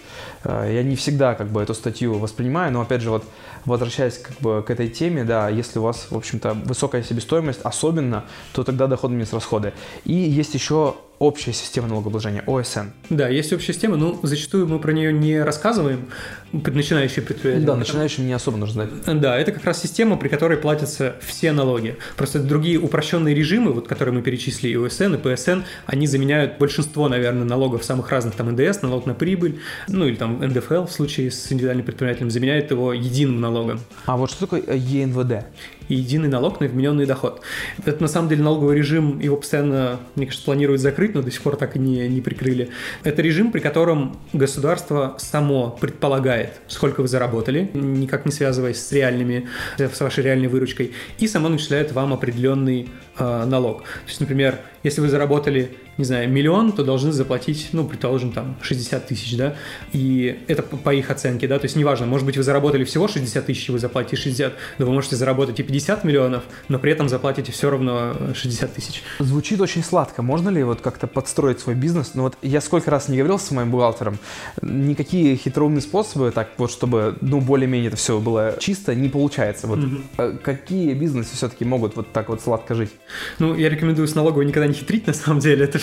[0.45, 3.25] э, я не всегда как бы эту статью воспринимаю, но опять же вот
[3.65, 8.25] возвращаясь как бы к этой теме, да, если у вас, в общем-то, высокая себестоимость, особенно,
[8.53, 9.73] то тогда доходы минус расходы.
[10.05, 12.89] И есть еще общая система налогообложения, ОСН.
[13.11, 16.07] Да, есть общая система, но зачастую мы про нее не рассказываем,
[16.53, 17.67] начинающие предприятия.
[17.67, 19.21] Да, начинающим не особо нужно знать.
[19.21, 21.99] Да, это как раз система, при которой платятся все налоги.
[22.17, 27.07] Просто другие упрощенные режимы, вот которые мы перечислили, и ОСН, и ПСН, они заменяют большинство,
[27.09, 31.31] наверное, налогов самых разных, там НДС, налог на прибыль, ну или там НДФЛ в случае
[31.31, 33.81] с индивидуальным предпринимателем, заменяет его единым налогом.
[34.07, 35.45] А вот что такое ЕНВД?
[35.91, 37.43] И единый налог на вмененный доход.
[37.85, 41.43] Это на самом деле налоговый режим, его постоянно, мне кажется, планируют закрыть, но до сих
[41.43, 42.71] пор так и не, не прикрыли.
[43.03, 49.49] Это режим, при котором государство само предполагает, сколько вы заработали, никак не связываясь с реальными,
[49.79, 52.89] с вашей реальной выручкой, и само начисляет вам определенный
[53.21, 53.83] э, налог.
[53.83, 58.57] То есть, например, если вы заработали не знаю, миллион, то должны заплатить, ну, предположим, там,
[58.63, 59.55] 60 тысяч, да,
[59.93, 63.45] и это по их оценке, да, то есть неважно, может быть, вы заработали всего 60
[63.45, 67.09] тысяч, и вы заплатите 60, но вы можете заработать и 50 миллионов, но при этом
[67.09, 69.03] заплатите все равно 60 тысяч.
[69.19, 70.23] Звучит очень сладко.
[70.23, 72.13] Можно ли вот как-то подстроить свой бизнес?
[72.15, 74.19] Ну вот я сколько раз не говорил с моим бухгалтером,
[74.63, 79.67] никакие хитроумные способы, так вот, чтобы, ну, более-менее это все было чисто, не получается.
[79.67, 80.39] Вот mm-hmm.
[80.39, 82.91] какие бизнесы все-таки могут вот так вот сладко жить?
[83.39, 85.79] Ну, я рекомендую с налоговой никогда не хитрить, на самом деле, это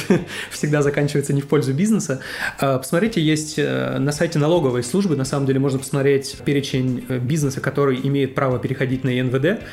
[0.50, 2.22] всегда заканчивается не в пользу бизнеса.
[2.60, 7.20] А, посмотрите, есть э, на сайте налоговой службы, на самом деле можно посмотреть перечень э,
[7.20, 9.64] бизнеса, который имеет право переходить на ЕНВД.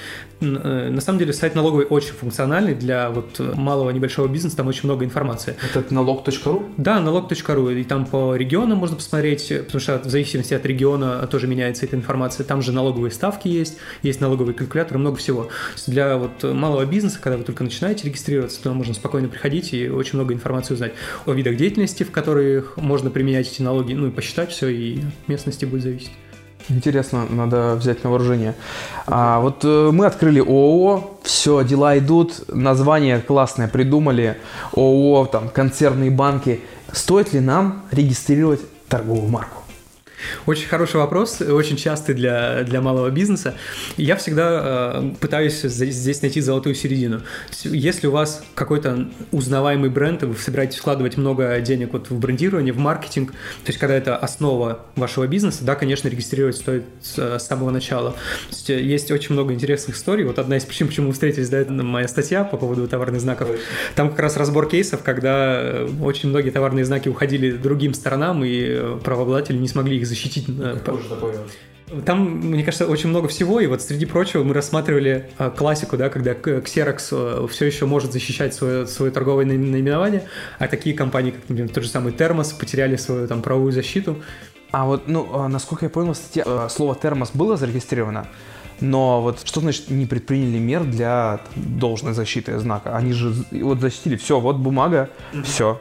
[0.40, 4.84] Э, на самом деле сайт налоговой очень функциональный для вот малого небольшого бизнеса, там очень
[4.84, 5.56] много информации.
[5.74, 6.64] Это налог.ру?
[6.76, 11.46] Да, налог.ру, и там по регионам можно посмотреть, потому что в зависимости от региона тоже
[11.46, 12.44] меняется эта информация.
[12.44, 15.48] Там же налоговые ставки есть, есть налоговый калькулятор, много всего.
[15.86, 20.16] Для вот малого бизнеса, когда вы только начинаете регистрироваться, туда можно спокойно приходить и очень
[20.18, 20.92] много информации узнать
[21.26, 25.28] о видах деятельности, в которых можно применять эти налоги, ну и посчитать все, и от
[25.28, 26.12] местности будет зависеть.
[26.70, 28.54] Интересно, надо взять на вооружение.
[29.06, 34.38] А, вот э, мы открыли ООО, все, дела идут, название классное придумали,
[34.74, 36.62] ООО, там, концерные банки.
[36.90, 39.63] Стоит ли нам регистрировать торговую марку?
[40.46, 43.54] Очень хороший вопрос, очень частый для, для малого бизнеса.
[43.96, 47.22] Я всегда э, пытаюсь здесь, найти золотую середину.
[47.64, 52.72] Если у вас какой-то узнаваемый бренд, и вы собираетесь вкладывать много денег вот в брендирование,
[52.72, 57.46] в маркетинг, то есть когда это основа вашего бизнеса, да, конечно, регистрировать стоит с, с
[57.46, 58.16] самого начала.
[58.50, 60.24] Есть, э, есть очень много интересных историй.
[60.24, 63.48] Вот одна из причин, почему мы встретились, да, это моя статья по поводу товарных знаков.
[63.94, 68.64] Там как раз разбор кейсов, когда э, очень многие товарные знаки уходили другим сторонам, и
[68.66, 70.46] э, правообладатели не смогли их защитить.
[70.84, 71.36] Тоже такое.
[72.06, 76.08] Там, мне кажется, очень много всего, и вот среди прочего мы рассматривали а, классику, да,
[76.08, 80.26] когда Xerox а, все еще может защищать свое, свое торговое наименование,
[80.58, 84.22] а такие компании, как, например, тот же самый Термос, потеряли свою там правовую защиту.
[84.72, 88.28] А вот, ну, а, насколько я понял, статья, слово термос было зарегистрировано,
[88.80, 92.96] но вот что значит не предприняли мер для должной защиты знака?
[92.96, 95.42] Они же вот защитили, все, вот бумага, mm-hmm.
[95.42, 95.80] все,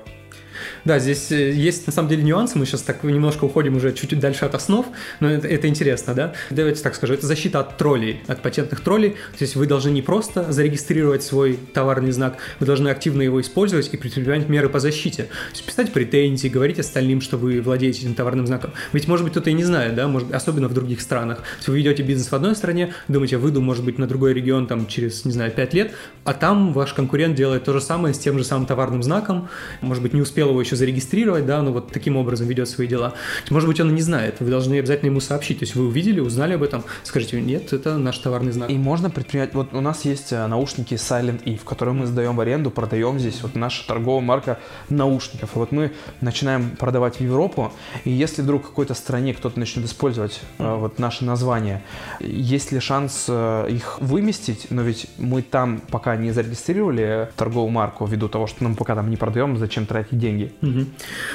[0.85, 4.19] Да, здесь э, есть на самом деле нюансы, мы сейчас так немножко уходим уже чуть-чуть
[4.19, 4.85] дальше от основ,
[5.19, 6.33] но это, это интересно, да?
[6.49, 10.01] Давайте так скажу, это защита от троллей, от патентных троллей, то есть вы должны не
[10.01, 15.23] просто зарегистрировать свой товарный знак, вы должны активно его использовать и предпринимать меры по защите.
[15.23, 18.71] То есть писать претензии, говорить остальным, что вы владеете этим товарным знаком.
[18.91, 21.39] Ведь, может быть, кто-то и не знает, да, может, особенно в других странах.
[21.59, 24.87] Если вы ведете бизнес в одной стране, думаете, выйду, может быть, на другой регион там
[24.87, 28.37] через, не знаю, 5 лет, а там ваш конкурент делает то же самое с тем
[28.37, 29.49] же самым товарным знаком,
[29.81, 33.13] может быть, не успел его еще зарегистрировать, да, но вот таким образом ведет свои дела.
[33.49, 35.59] Может быть, он и не знает, вы должны обязательно ему сообщить.
[35.59, 38.69] То есть вы увидели, узнали об этом, скажите, нет, это наш товарный знак.
[38.69, 42.41] И можно предпринять, вот у нас есть э, наушники Silent Eve, которые мы сдаем в
[42.41, 45.55] аренду, продаем здесь, вот наша торговая марка наушников.
[45.55, 47.71] И вот мы начинаем продавать в Европу,
[48.05, 51.83] и если вдруг в какой-то стране кто-то начнет использовать э, вот наше название,
[52.19, 58.05] есть ли шанс э, их выместить, но ведь мы там пока не зарегистрировали торговую марку
[58.05, 60.42] ввиду того, что нам пока там не продаем, зачем тратить деньги.
[60.61, 60.85] Угу.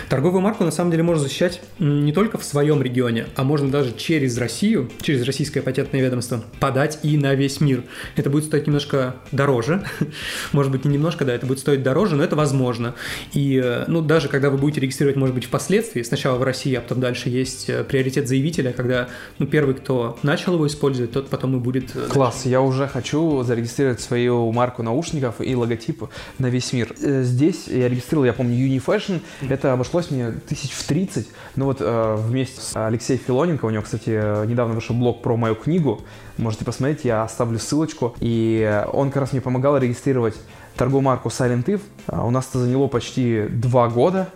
[0.09, 3.95] Торговую марку на самом деле можно защищать не только в своем регионе, а можно даже
[3.97, 7.85] через Россию, через российское патентное ведомство подать и на весь мир.
[8.17, 9.85] Это будет стоить немножко дороже,
[10.53, 12.95] может быть не немножко, да, это будет стоить дороже, но это возможно.
[13.33, 16.81] И э, ну даже когда вы будете регистрировать, может быть впоследствии, сначала в России, а
[16.81, 21.57] потом дальше есть э, приоритет заявителя, когда ну первый, кто начал его использовать, тот потом
[21.57, 21.95] и будет.
[21.95, 26.05] Э, Класс, я уже хочу зарегистрировать свою марку наушников и логотип
[26.39, 26.95] на весь мир.
[26.99, 28.55] Здесь я регистрировал, я помню,
[28.99, 33.71] Unifashion, это обошлось мне тысяч в 30, но вот э, вместе с Алексеем Филоненко, у
[33.71, 36.03] него, кстати, недавно вышел блог про мою книгу,
[36.37, 40.35] можете посмотреть, я оставлю ссылочку, и он как раз мне помогал регистрировать
[40.77, 41.83] торговую марку Silent Eve.
[42.07, 44.29] А у нас это заняло почти два года,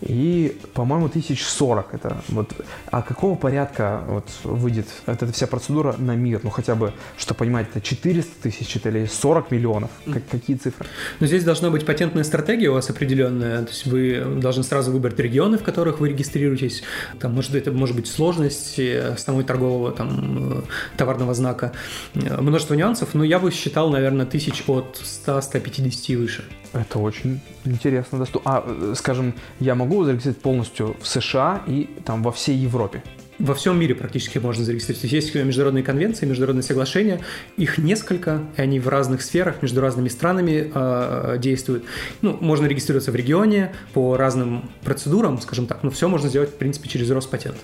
[0.00, 2.52] и, по-моему, 1040 это вот.
[2.90, 6.40] А какого порядка вот выйдет эта вся процедура на мир?
[6.42, 9.90] Ну, хотя бы, что понимать, это 400 тысяч или 40 миллионов?
[10.12, 10.86] Как, какие цифры?
[11.20, 13.62] Ну, здесь должна быть патентная стратегия у вас определенная.
[13.62, 16.82] То есть вы должны сразу выбрать регионы, в которых вы регистрируетесь.
[17.18, 18.80] Там, может, это может быть сложность
[19.16, 20.64] самого торгового там,
[20.96, 21.72] товарного знака.
[22.14, 26.44] Множество нюансов, но я бы считал, наверное, тысяч от 100-150 и выше.
[26.72, 28.26] Это очень интересно.
[28.44, 33.02] А, э, скажем, я могу зарегистрировать полностью в США и там во всей Европе?
[33.38, 35.12] Во всем мире практически можно зарегистрировать.
[35.12, 37.20] Есть международные конвенции, международные соглашения,
[37.56, 41.84] их несколько, и они в разных сферах между разными странами э, действуют.
[42.20, 46.56] Ну, можно регистрироваться в регионе по разным процедурам, скажем так, но все можно сделать, в
[46.56, 47.58] принципе, через Роспатент.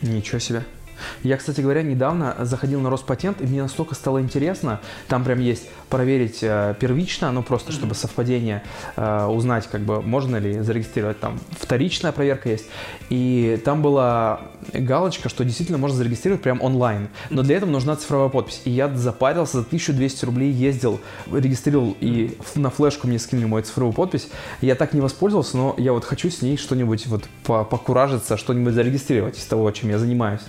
[0.00, 0.64] Ничего себе.
[1.22, 5.68] Я, кстати говоря, недавно заходил на Роспатент, и мне настолько стало интересно, там прям есть
[5.88, 8.62] проверить э, первично, ну просто чтобы совпадение
[8.96, 12.66] э, узнать, как бы можно ли зарегистрировать, там вторичная проверка есть,
[13.08, 14.40] и там была
[14.72, 18.88] галочка, что действительно можно зарегистрировать прям онлайн, но для этого нужна цифровая подпись, и я
[18.94, 24.28] запарился, за 1200 рублей ездил, регистрировал, и на флешку мне скинули мою цифровую подпись,
[24.60, 29.38] я так не воспользовался, но я вот хочу с ней что-нибудь вот покуражиться, что-нибудь зарегистрировать
[29.38, 30.40] из того, чем я занимаюсь.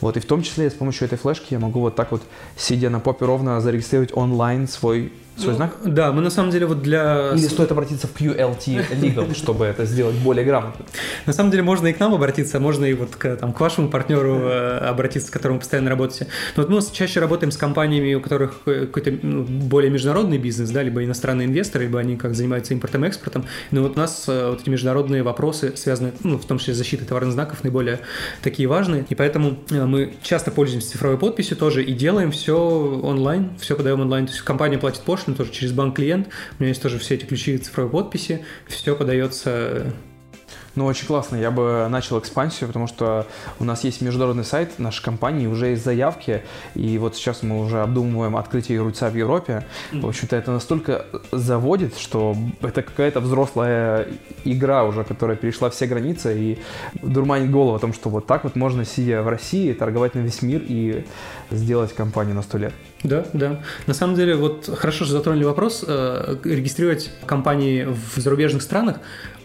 [0.00, 2.22] Вот, и в том числе с помощью этой флешки я могу вот так вот,
[2.56, 5.76] сидя на попе ровно, зарегистрировать онлайн свой свой ну, знак?
[5.84, 7.32] Да, мы на самом деле вот для...
[7.34, 10.84] Или стоит обратиться в QLT Legal, чтобы это сделать более грамотно?
[11.26, 13.88] На самом деле можно и к нам обратиться, можно и вот к, там, к вашему
[13.88, 16.28] партнеру э, обратиться, с которым вы постоянно работаете.
[16.56, 20.82] Но вот мы чаще работаем с компаниями, у которых какой-то ну, более международный бизнес, да,
[20.82, 23.44] либо иностранные инвесторы, либо они как занимаются импортом и экспортом.
[23.70, 26.78] Но вот у нас э, вот эти международные вопросы связаны, ну, в том числе с
[26.78, 28.00] защитой товарных знаков, наиболее
[28.42, 29.04] такие важные.
[29.08, 34.00] И поэтому э, мы часто пользуемся цифровой подписью тоже и делаем все онлайн, все подаем
[34.00, 34.26] онлайн.
[34.26, 36.28] То есть компания платит пошту, но тоже через банк-клиент.
[36.58, 38.44] У меня есть тоже все эти ключи цифровой подписи.
[38.66, 39.92] Все подается
[40.76, 41.36] ну, очень классно.
[41.36, 43.26] Я бы начал экспансию, потому что
[43.58, 46.42] у нас есть международный сайт нашей компании, уже есть заявки,
[46.74, 49.64] и вот сейчас мы уже обдумываем открытие юрлица в Европе.
[49.90, 54.06] В общем-то, это настолько заводит, что это какая-то взрослая
[54.44, 56.58] игра уже, которая перешла все границы и
[57.02, 60.42] дурманит голову о том, что вот так вот можно, сидя в России, торговать на весь
[60.42, 61.06] мир и
[61.50, 62.74] сделать компанию на сто лет.
[63.06, 63.60] Да, да.
[63.86, 65.84] На самом деле, вот хорошо, что затронули вопрос.
[65.86, 68.96] Э, регистрировать компании в зарубежных странах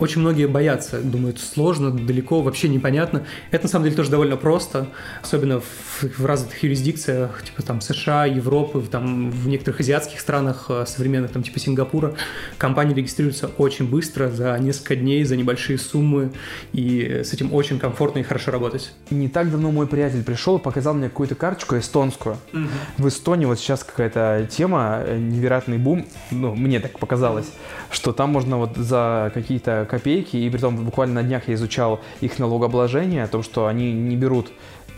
[0.02, 3.24] очень многие боятся, думают, сложно, далеко, вообще непонятно.
[3.52, 4.88] Это на самом деле тоже довольно просто,
[5.22, 10.86] особенно в, в развитых юрисдикциях, типа там США, Европы, там в некоторых азиатских странах э,
[10.88, 12.16] современных, там типа Сингапура.
[12.58, 16.32] Компании регистрируются очень быстро, за несколько дней, за небольшие суммы,
[16.74, 18.94] и с этим очень комфортно и хорошо работать.
[19.12, 22.38] Не так давно мой приятель пришел и показал мне какую-то карточку эстонскую.
[22.54, 22.64] Угу.
[22.98, 27.52] В Эстонии вот сейчас какая-то тема, э, невероятный бум, ну, мне так показалось,
[27.90, 32.00] что там можно вот за какие-то копейки, и при том буквально на днях я изучал
[32.22, 34.52] их налогообложение, о том, что они не берут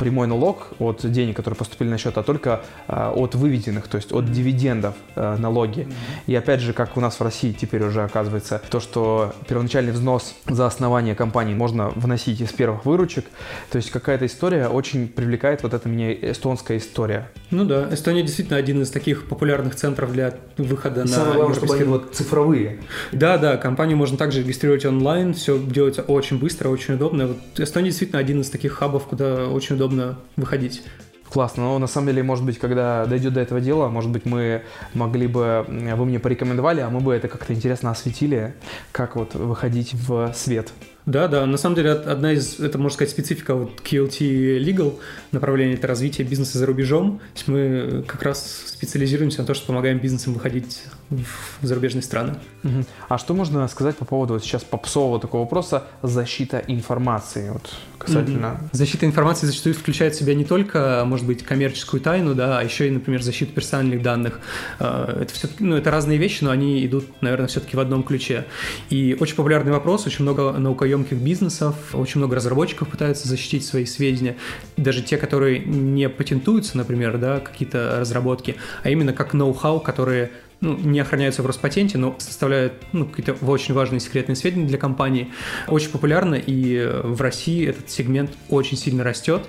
[0.04, 4.12] прямой налог от денег, которые поступили на счет, а только э, от выведенных, то есть
[4.12, 5.88] от дивидендов э, налоги.
[6.28, 10.36] И опять же, как у нас в России теперь уже оказывается, то, что первоначальный взнос
[10.46, 13.26] за основание компании можно вносить из первых выручек,
[13.72, 17.30] то есть какая-то история очень привлекает вот эта меня эстонская история.
[17.50, 21.56] Ну да, Эстония действительно один из таких популярных центров для выхода И на самое главное,
[21.56, 22.82] чтобы они вот цифровые.
[23.14, 27.28] Да, да, компанию можно также регистрировать онлайн, все делается очень быстро, очень удобно.
[27.28, 29.93] Вот Эстония действительно один из таких хабов, куда очень удобно
[30.36, 30.84] выходить.
[31.30, 34.62] Классно, но на самом деле, может быть, когда дойдет до этого дела, может быть, мы
[34.94, 38.54] могли бы, м, вы мне порекомендовали, а мы бы это как-то интересно осветили,
[38.92, 40.72] как вот выходить в свет.
[41.08, 45.00] Да, да, на самом деле од- одна из, это можно сказать, специфика вот QLT Legal
[45.32, 47.18] направление это развитие бизнеса за рубежом.
[47.18, 50.84] То есть мы как раз специализируемся на то, что помогаем бизнесам выходить
[51.18, 52.36] в зарубежные страны.
[52.64, 52.86] Мгм.
[53.10, 58.60] А что можно сказать по поводу вот сейчас попсового такого вопроса защита информации, вот касательно...
[58.72, 62.88] Защита информации зачастую включает в себя не только, может быть, коммерческую тайну, да, а еще
[62.88, 64.40] и, например, защиту персональных данных.
[64.80, 68.46] Э, Это все, ну, это разные вещи, но они идут, наверное, все-таки в одном ключе.
[68.90, 74.36] И очень популярный вопрос, очень много наукоемких бизнесов, очень много разработчиков пытаются защитить свои сведения,
[74.78, 80.32] даже те, которые не патентуются, например, да, какие-то разработки, а именно как ноу-хау, которые
[80.64, 85.30] ну, не охраняются в Роспатенте, но составляют ну, какие-то очень важные секретные сведения для компании.
[85.68, 89.44] Очень популярно, и э, в России этот сегмент очень сильно растет,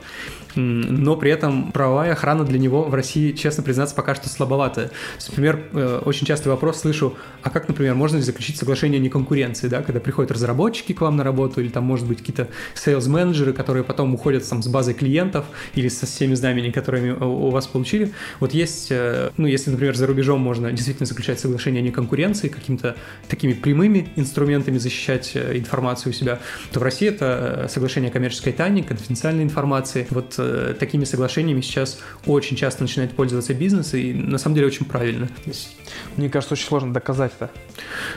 [0.56, 4.90] но при этом правовая охрана для него в России, честно признаться, пока что слабоватая.
[5.28, 9.82] Например, э, очень частый вопрос слышу, а как, например, можно заключить соглашение о неконкуренции, да,
[9.82, 13.84] когда приходят разработчики к вам на работу, или там, может быть, какие-то sales -менеджеры, которые
[13.84, 15.44] потом уходят там, с базой клиентов
[15.74, 18.12] или со всеми знаниями, которыми у вас получили.
[18.40, 22.96] Вот есть, э, ну, если, например, за рубежом можно действительно заключать соглашение о неконкуренции, какими-то
[23.28, 26.38] такими прямыми инструментами защищать э, информацию у себя,
[26.72, 30.06] то в России это соглашение о коммерческой тайне, конфиденциальной информации.
[30.10, 34.86] Вот э, такими соглашениями сейчас очень часто начинает пользоваться бизнес, и на самом деле очень
[34.86, 35.28] правильно.
[36.16, 37.50] Мне кажется, очень сложно доказать это.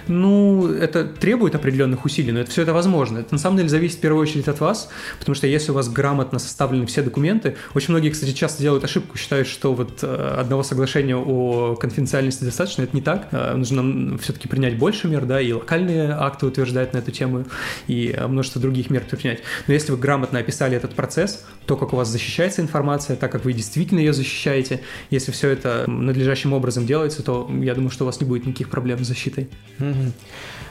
[0.07, 3.19] Ну, это требует определенных усилий, но это все это возможно.
[3.19, 4.89] Это на самом деле зависит в первую очередь от вас,
[5.19, 9.17] потому что если у вас грамотно составлены все документы, очень многие, кстати, часто делают ошибку,
[9.17, 13.27] считают, что вот э, одного соглашения о конфиденциальности достаточно, это не так.
[13.31, 17.45] Э, Нужно все-таки принять больше мер, да, и локальные акты утверждать на эту тему,
[17.87, 19.41] и э, множество других мер принять.
[19.67, 23.45] Но если вы грамотно описали этот процесс, то, как у вас защищается информация, так как
[23.45, 28.07] вы действительно ее защищаете, если все это надлежащим образом делается, то я думаю, что у
[28.07, 29.46] вас не будет никаких проблем с защитой.
[29.79, 30.13] 嗯哼。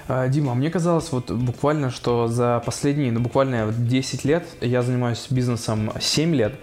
[0.09, 4.83] А, Дима, мне казалось вот буквально, что за последние, ну буквально вот 10 лет, я
[4.83, 6.55] занимаюсь бизнесом 7 лет,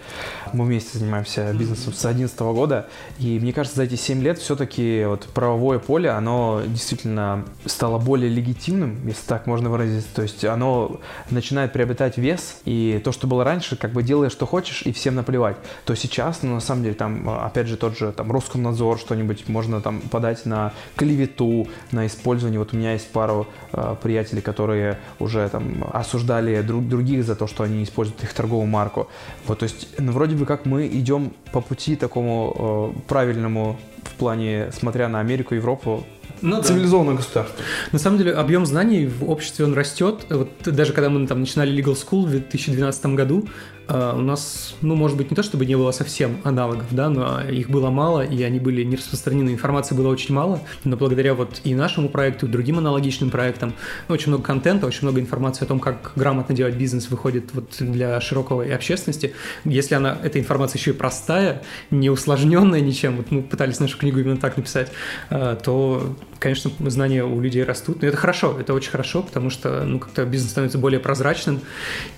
[0.54, 2.86] мы вместе занимаемся бизнесом с 2011 года,
[3.18, 8.30] и мне кажется, за эти 7 лет все-таки вот правовое поле, оно действительно стало более
[8.30, 13.44] легитимным, если так можно выразиться, то есть оно начинает приобретать вес, и то, что было
[13.44, 16.94] раньше, как бы делаешь, что хочешь, и всем наплевать, то сейчас, ну на самом деле,
[16.94, 22.58] там, опять же, тот же там Роскомнадзор, что-нибудь можно там подать на клевету, на использование,
[22.58, 27.46] вот у меня есть пару э, приятелей, которые уже там осуждали друг, других за то,
[27.46, 29.08] что они используют их торговую марку.
[29.46, 34.14] Вот, то есть, ну, вроде бы как мы идем по пути такому э, правильному в
[34.14, 36.04] плане, смотря на Америку, Европу,
[36.42, 37.56] Ну, цивилизованное государство.
[37.92, 40.26] На самом деле объем знаний в обществе он растет.
[40.30, 43.44] Вот даже когда мы там начинали Legal School в 2012 году,
[43.88, 47.68] у нас, ну, может быть, не то чтобы не было совсем аналогов, да, но их
[47.68, 51.74] было мало, и они были не распространены, информации было очень мало, но благодаря вот и
[51.74, 53.74] нашему проекту, и другим аналогичным проектам,
[54.08, 57.76] ну, очень много контента, очень много информации о том, как грамотно делать бизнес выходит вот
[57.78, 59.34] для широкой общественности.
[59.64, 64.20] Если она, эта информация еще и простая, не усложненная ничем, вот мы пытались нашу книгу
[64.20, 64.90] именно так написать,
[65.30, 66.14] э, то,
[66.44, 68.02] конечно, знания у людей растут.
[68.02, 71.62] Но это хорошо, это очень хорошо, потому что, ну, как-то бизнес становится более прозрачным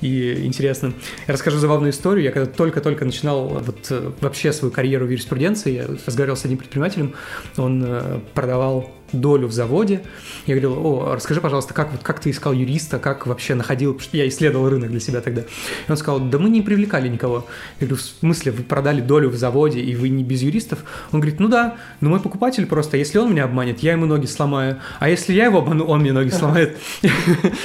[0.01, 0.95] и интересным.
[1.29, 2.25] Я расскажу забавную историю.
[2.25, 6.59] Я когда только-только начинал вот э, вообще свою карьеру в юриспруденции, я разговаривал с одним
[6.59, 7.15] предпринимателем,
[7.57, 10.03] он э, продавал долю в заводе.
[10.47, 14.09] Я говорил, о, расскажи, пожалуйста, как, вот, как ты искал юриста, как вообще находил, потому
[14.09, 15.43] что я исследовал рынок для себя тогда.
[15.43, 17.47] И он сказал, да мы не привлекали никого.
[17.81, 20.81] Я говорю, в смысле, вы продали долю в заводе, и вы не без юристов?
[21.13, 24.27] Он говорит, ну да, но мой покупатель просто, если он меня обманет, я ему ноги
[24.27, 26.77] сломаю, а если я его обману, он мне ноги сломает.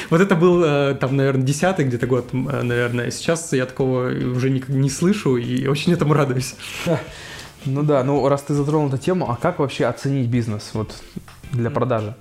[0.09, 3.11] Вот это был, э, там, наверное, десятый где-то год, э, наверное.
[3.11, 6.55] Сейчас я такого уже не слышу и очень этому радуюсь.
[7.65, 10.95] Ну да, ну раз ты затронул эту тему, а как вообще оценить бизнес вот
[11.51, 12.15] для продажи?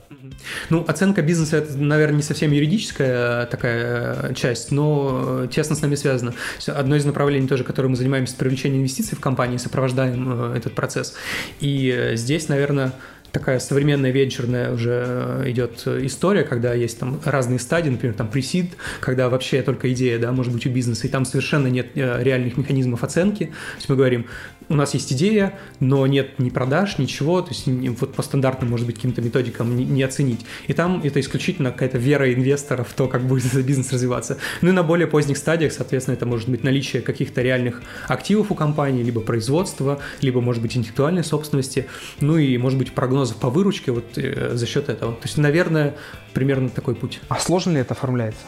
[0.68, 5.76] Ну, оценка бизнеса это, наверное, не совсем юридическая э, такая э, часть, но э, тесно
[5.76, 6.34] с нами связано.
[6.66, 11.14] Одно из направлений тоже, которым мы занимаемся, привлечение инвестиций в компании, сопровождаем этот процесс.
[11.60, 12.92] И здесь, наверное,
[13.32, 19.28] такая современная венчурная уже идет история, когда есть там разные стадии, например, там пресид, когда
[19.28, 23.04] вообще только идея, да, может быть у бизнеса, и там совершенно нет э, реальных механизмов
[23.04, 23.46] оценки.
[23.46, 24.26] То есть мы говорим,
[24.70, 27.66] у нас есть идея, но нет ни продаж, ничего, то есть
[28.00, 30.46] вот по стандартным, может быть, каким-то методикам не, не оценить.
[30.68, 34.38] И там это исключительно какая-то вера инвестора в то, как будет этот бизнес развиваться.
[34.60, 38.54] Ну и на более поздних стадиях, соответственно, это может быть наличие каких-то реальных активов у
[38.54, 41.86] компании, либо производства, либо, может быть, интеллектуальной собственности,
[42.20, 45.12] ну и, может быть, прогнозов по выручке вот э, за счет этого.
[45.12, 45.94] То есть, наверное,
[46.32, 47.20] примерно такой путь.
[47.28, 48.40] А сложно ли это оформляется?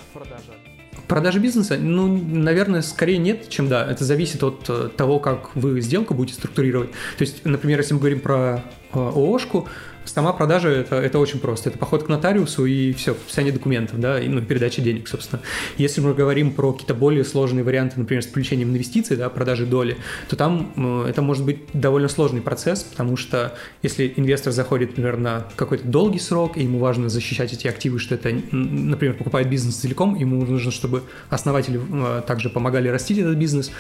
[1.09, 3.91] Продажа бизнеса, ну, наверное, скорее нет, чем да.
[3.91, 6.91] Это зависит от э, того, как вы сделку будете структурировать.
[7.18, 8.64] То есть, например, если мы говорим про
[8.95, 9.68] э, ООшку,
[10.05, 11.71] Сама продажа это, это очень просто.
[11.71, 15.43] Это поход к нотариусу и все, подписание документов, да, и ну, передача денег, собственно.
[15.79, 19.97] Если мы говорим про какие-то более сложные варианты, например, с привлечением инвестиций, да, продажи доли,
[20.29, 25.17] то там э, это может быть довольно сложный процесс, потому что если инвестор заходит, например,
[25.17, 29.77] на какой-то долгий срок, и ему важно защищать эти активы, что это, например, покупает бизнес
[29.77, 33.71] целиком, ему нужно, чтобы основатели э, также помогали растить этот бизнес,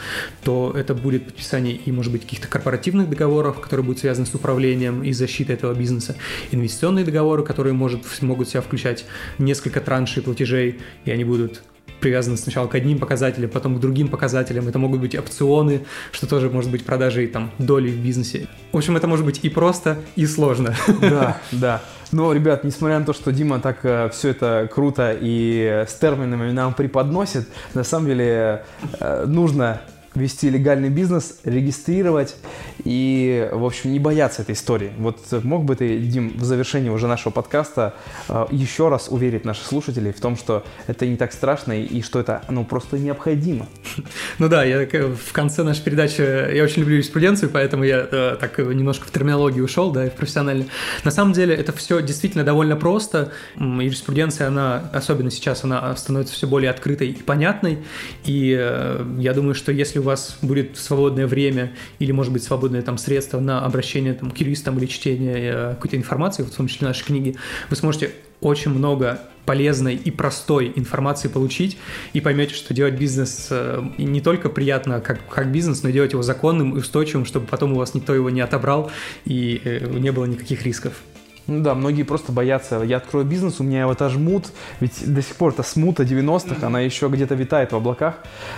[0.44, 5.02] то это будет подписание и, может быть, каких-то корпоративных договоров, которые будут связаны с управлением
[5.02, 6.16] и защитой этого бизнеса бизнеса,
[6.50, 9.04] инвестиционные договоры, которые может, могут в себя включать
[9.38, 11.62] несколько траншей платежей, и они будут
[12.00, 14.66] привязаны сначала к одним показателям, потом к другим показателям.
[14.66, 18.48] Это могут быть опционы, что тоже может быть продажей там доли в бизнесе.
[18.72, 20.74] В общем, это может быть и просто, и сложно.
[21.00, 21.80] Да, да.
[22.10, 26.50] Но, ребят, несмотря на то, что Дима так э, все это круто и с терминами
[26.50, 28.64] нам преподносит, на самом деле
[29.00, 29.80] э, нужно
[30.14, 32.36] вести легальный бизнес, регистрировать
[32.84, 34.92] и, в общем, не бояться этой истории.
[34.98, 37.94] Вот мог бы ты, Дим, в завершении уже нашего подкаста
[38.28, 42.20] э, еще раз уверить наших слушателей в том, что это не так страшно и что
[42.20, 43.68] это ну, просто необходимо?
[44.38, 48.58] Ну да, я в конце нашей передачи, я очень люблю юриспруденцию, поэтому я э, так
[48.58, 50.66] немножко в терминологию ушел, да, и в профессионально.
[51.04, 53.32] На самом деле это все действительно довольно просто.
[53.56, 57.78] Юриспруденция, она, особенно сейчас, она становится все более открытой и понятной,
[58.24, 62.82] и э, я думаю, что если у вас будет свободное время или, может быть, свободное
[62.82, 66.88] там средство на обращение там, к юристам или чтение э, какой-то информации, в том числе
[66.88, 67.36] нашей книги,
[67.70, 71.78] вы сможете очень много полезной и простой информации получить,
[72.12, 76.12] и поймете, что делать бизнес э, не только приятно как, как бизнес, но и делать
[76.12, 78.90] его законным и устойчивым, чтобы потом у вас никто его не отобрал
[79.24, 80.94] и э, не было никаких рисков.
[81.46, 82.82] Ну да, многие просто боятся.
[82.82, 84.52] Я открою бизнес, у меня его отожмут.
[84.80, 86.64] Ведь до сих пор это смута 90-х, mm-hmm.
[86.64, 88.16] она еще где-то витает в облаках.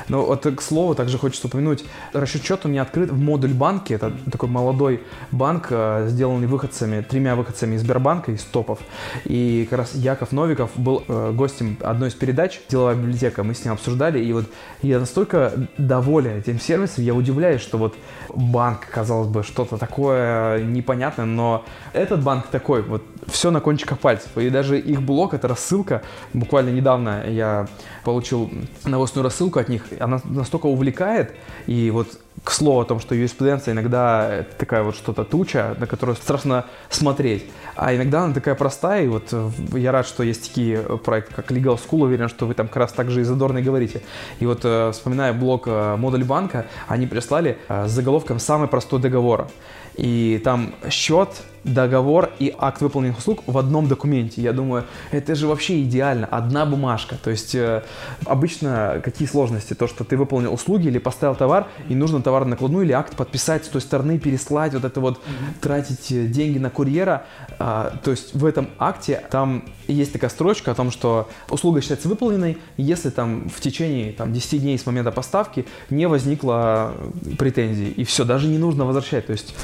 [0.09, 3.95] Но вот, к слову, также хочется упомянуть, расчет счет у меня открыт в модуль банке.
[3.95, 8.79] Это такой молодой банк, э, сделанный выходцами, тремя выходцами из Сбербанка, из топов.
[9.25, 13.43] И как раз Яков Новиков был э, гостем одной из передач «Деловая библиотека».
[13.43, 14.45] Мы с ним обсуждали, и вот
[14.83, 17.95] я настолько доволен этим сервисом, я удивляюсь, что вот
[18.35, 23.99] банк, казалось бы, что-то такое непонятное, но этот банк такой такой, вот все на кончиках
[23.99, 24.37] пальцев.
[24.37, 26.03] И даже их блог, это рассылка,
[26.33, 27.67] буквально недавно я
[28.05, 28.51] получил
[28.85, 31.35] новостную рассылку от них, она настолько увлекает,
[31.67, 32.09] и вот
[32.43, 37.45] к слову о том, что юриспруденция иногда такая вот что-то туча, на которую страшно смотреть,
[37.77, 39.35] а иногда она такая простая, и вот
[39.73, 42.93] я рад, что есть такие проекты, как Legal School, уверен, что вы там как раз
[42.93, 44.03] так же и задорно говорите.
[44.41, 49.01] И вот э, вспоминая блог э, Модуль банка, они прислали э, с заголовком «Самый простой
[49.01, 49.49] договор».
[49.97, 51.29] И там счет,
[51.65, 54.43] договор и акт выполненных услуг в одном документе.
[54.43, 57.17] Я думаю, это же вообще идеально, одна бумажка.
[57.23, 57.83] То есть э,
[58.27, 59.75] обычно какие сложности?
[59.75, 63.65] То, что ты выполнил услуги или поставил товар, и нужно товар накладную или акт подписать
[63.65, 65.61] с той стороны, переслать, вот это вот mm-hmm.
[65.61, 67.25] тратить э, деньги на курьера.
[67.59, 72.09] А, то есть в этом акте там есть такая строчка о том, что услуга считается
[72.09, 76.95] выполненной, если там в течение там, 10 дней с момента поставки не возникло
[77.39, 77.91] претензий.
[77.91, 79.27] И все, даже не нужно возвращать.
[79.27, 79.55] То есть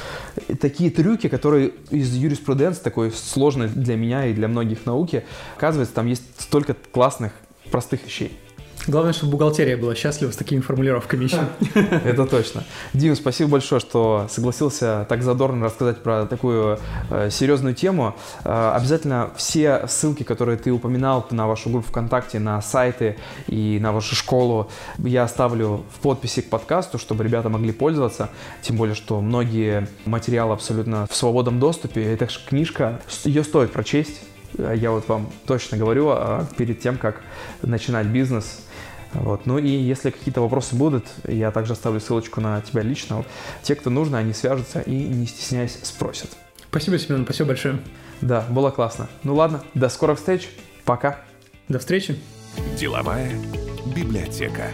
[0.47, 5.23] э, такие трюки, которые из юриспруденции, такой сложной для меня и для многих науки,
[5.57, 7.33] оказывается, там есть столько классных,
[7.69, 8.37] простых вещей.
[8.87, 11.41] Главное, чтобы бухгалтерия была счастлива с такими формулировками еще.
[11.75, 12.63] Это точно.
[12.93, 16.79] Дим, спасибо большое, что согласился так задорно рассказать про такую
[17.11, 18.15] э, серьезную тему.
[18.43, 23.17] Э, обязательно все ссылки, которые ты упоминал на вашу группу ВКонтакте, на сайты
[23.47, 28.29] и на вашу школу, я оставлю в подписи к подкасту, чтобы ребята могли пользоваться.
[28.63, 32.03] Тем более, что многие материалы абсолютно в свободном доступе.
[32.03, 34.23] Эта книжка, ее стоит прочесть.
[34.57, 37.21] Я вот вам точно говорю, а перед тем, как
[37.61, 38.61] начинать бизнес,
[39.13, 39.45] вот.
[39.45, 43.25] Ну и если какие-то вопросы будут, я также оставлю ссылочку на тебя лично.
[43.61, 46.29] Те, кто нужно, они свяжутся и, не стесняясь, спросят.
[46.69, 47.79] Спасибо, Семен, спасибо большое.
[48.21, 49.09] Да, было классно.
[49.23, 50.49] Ну ладно, до скорых встреч.
[50.85, 51.21] Пока.
[51.67, 52.17] До встречи.
[52.77, 53.31] Деловая
[53.95, 54.71] библиотека.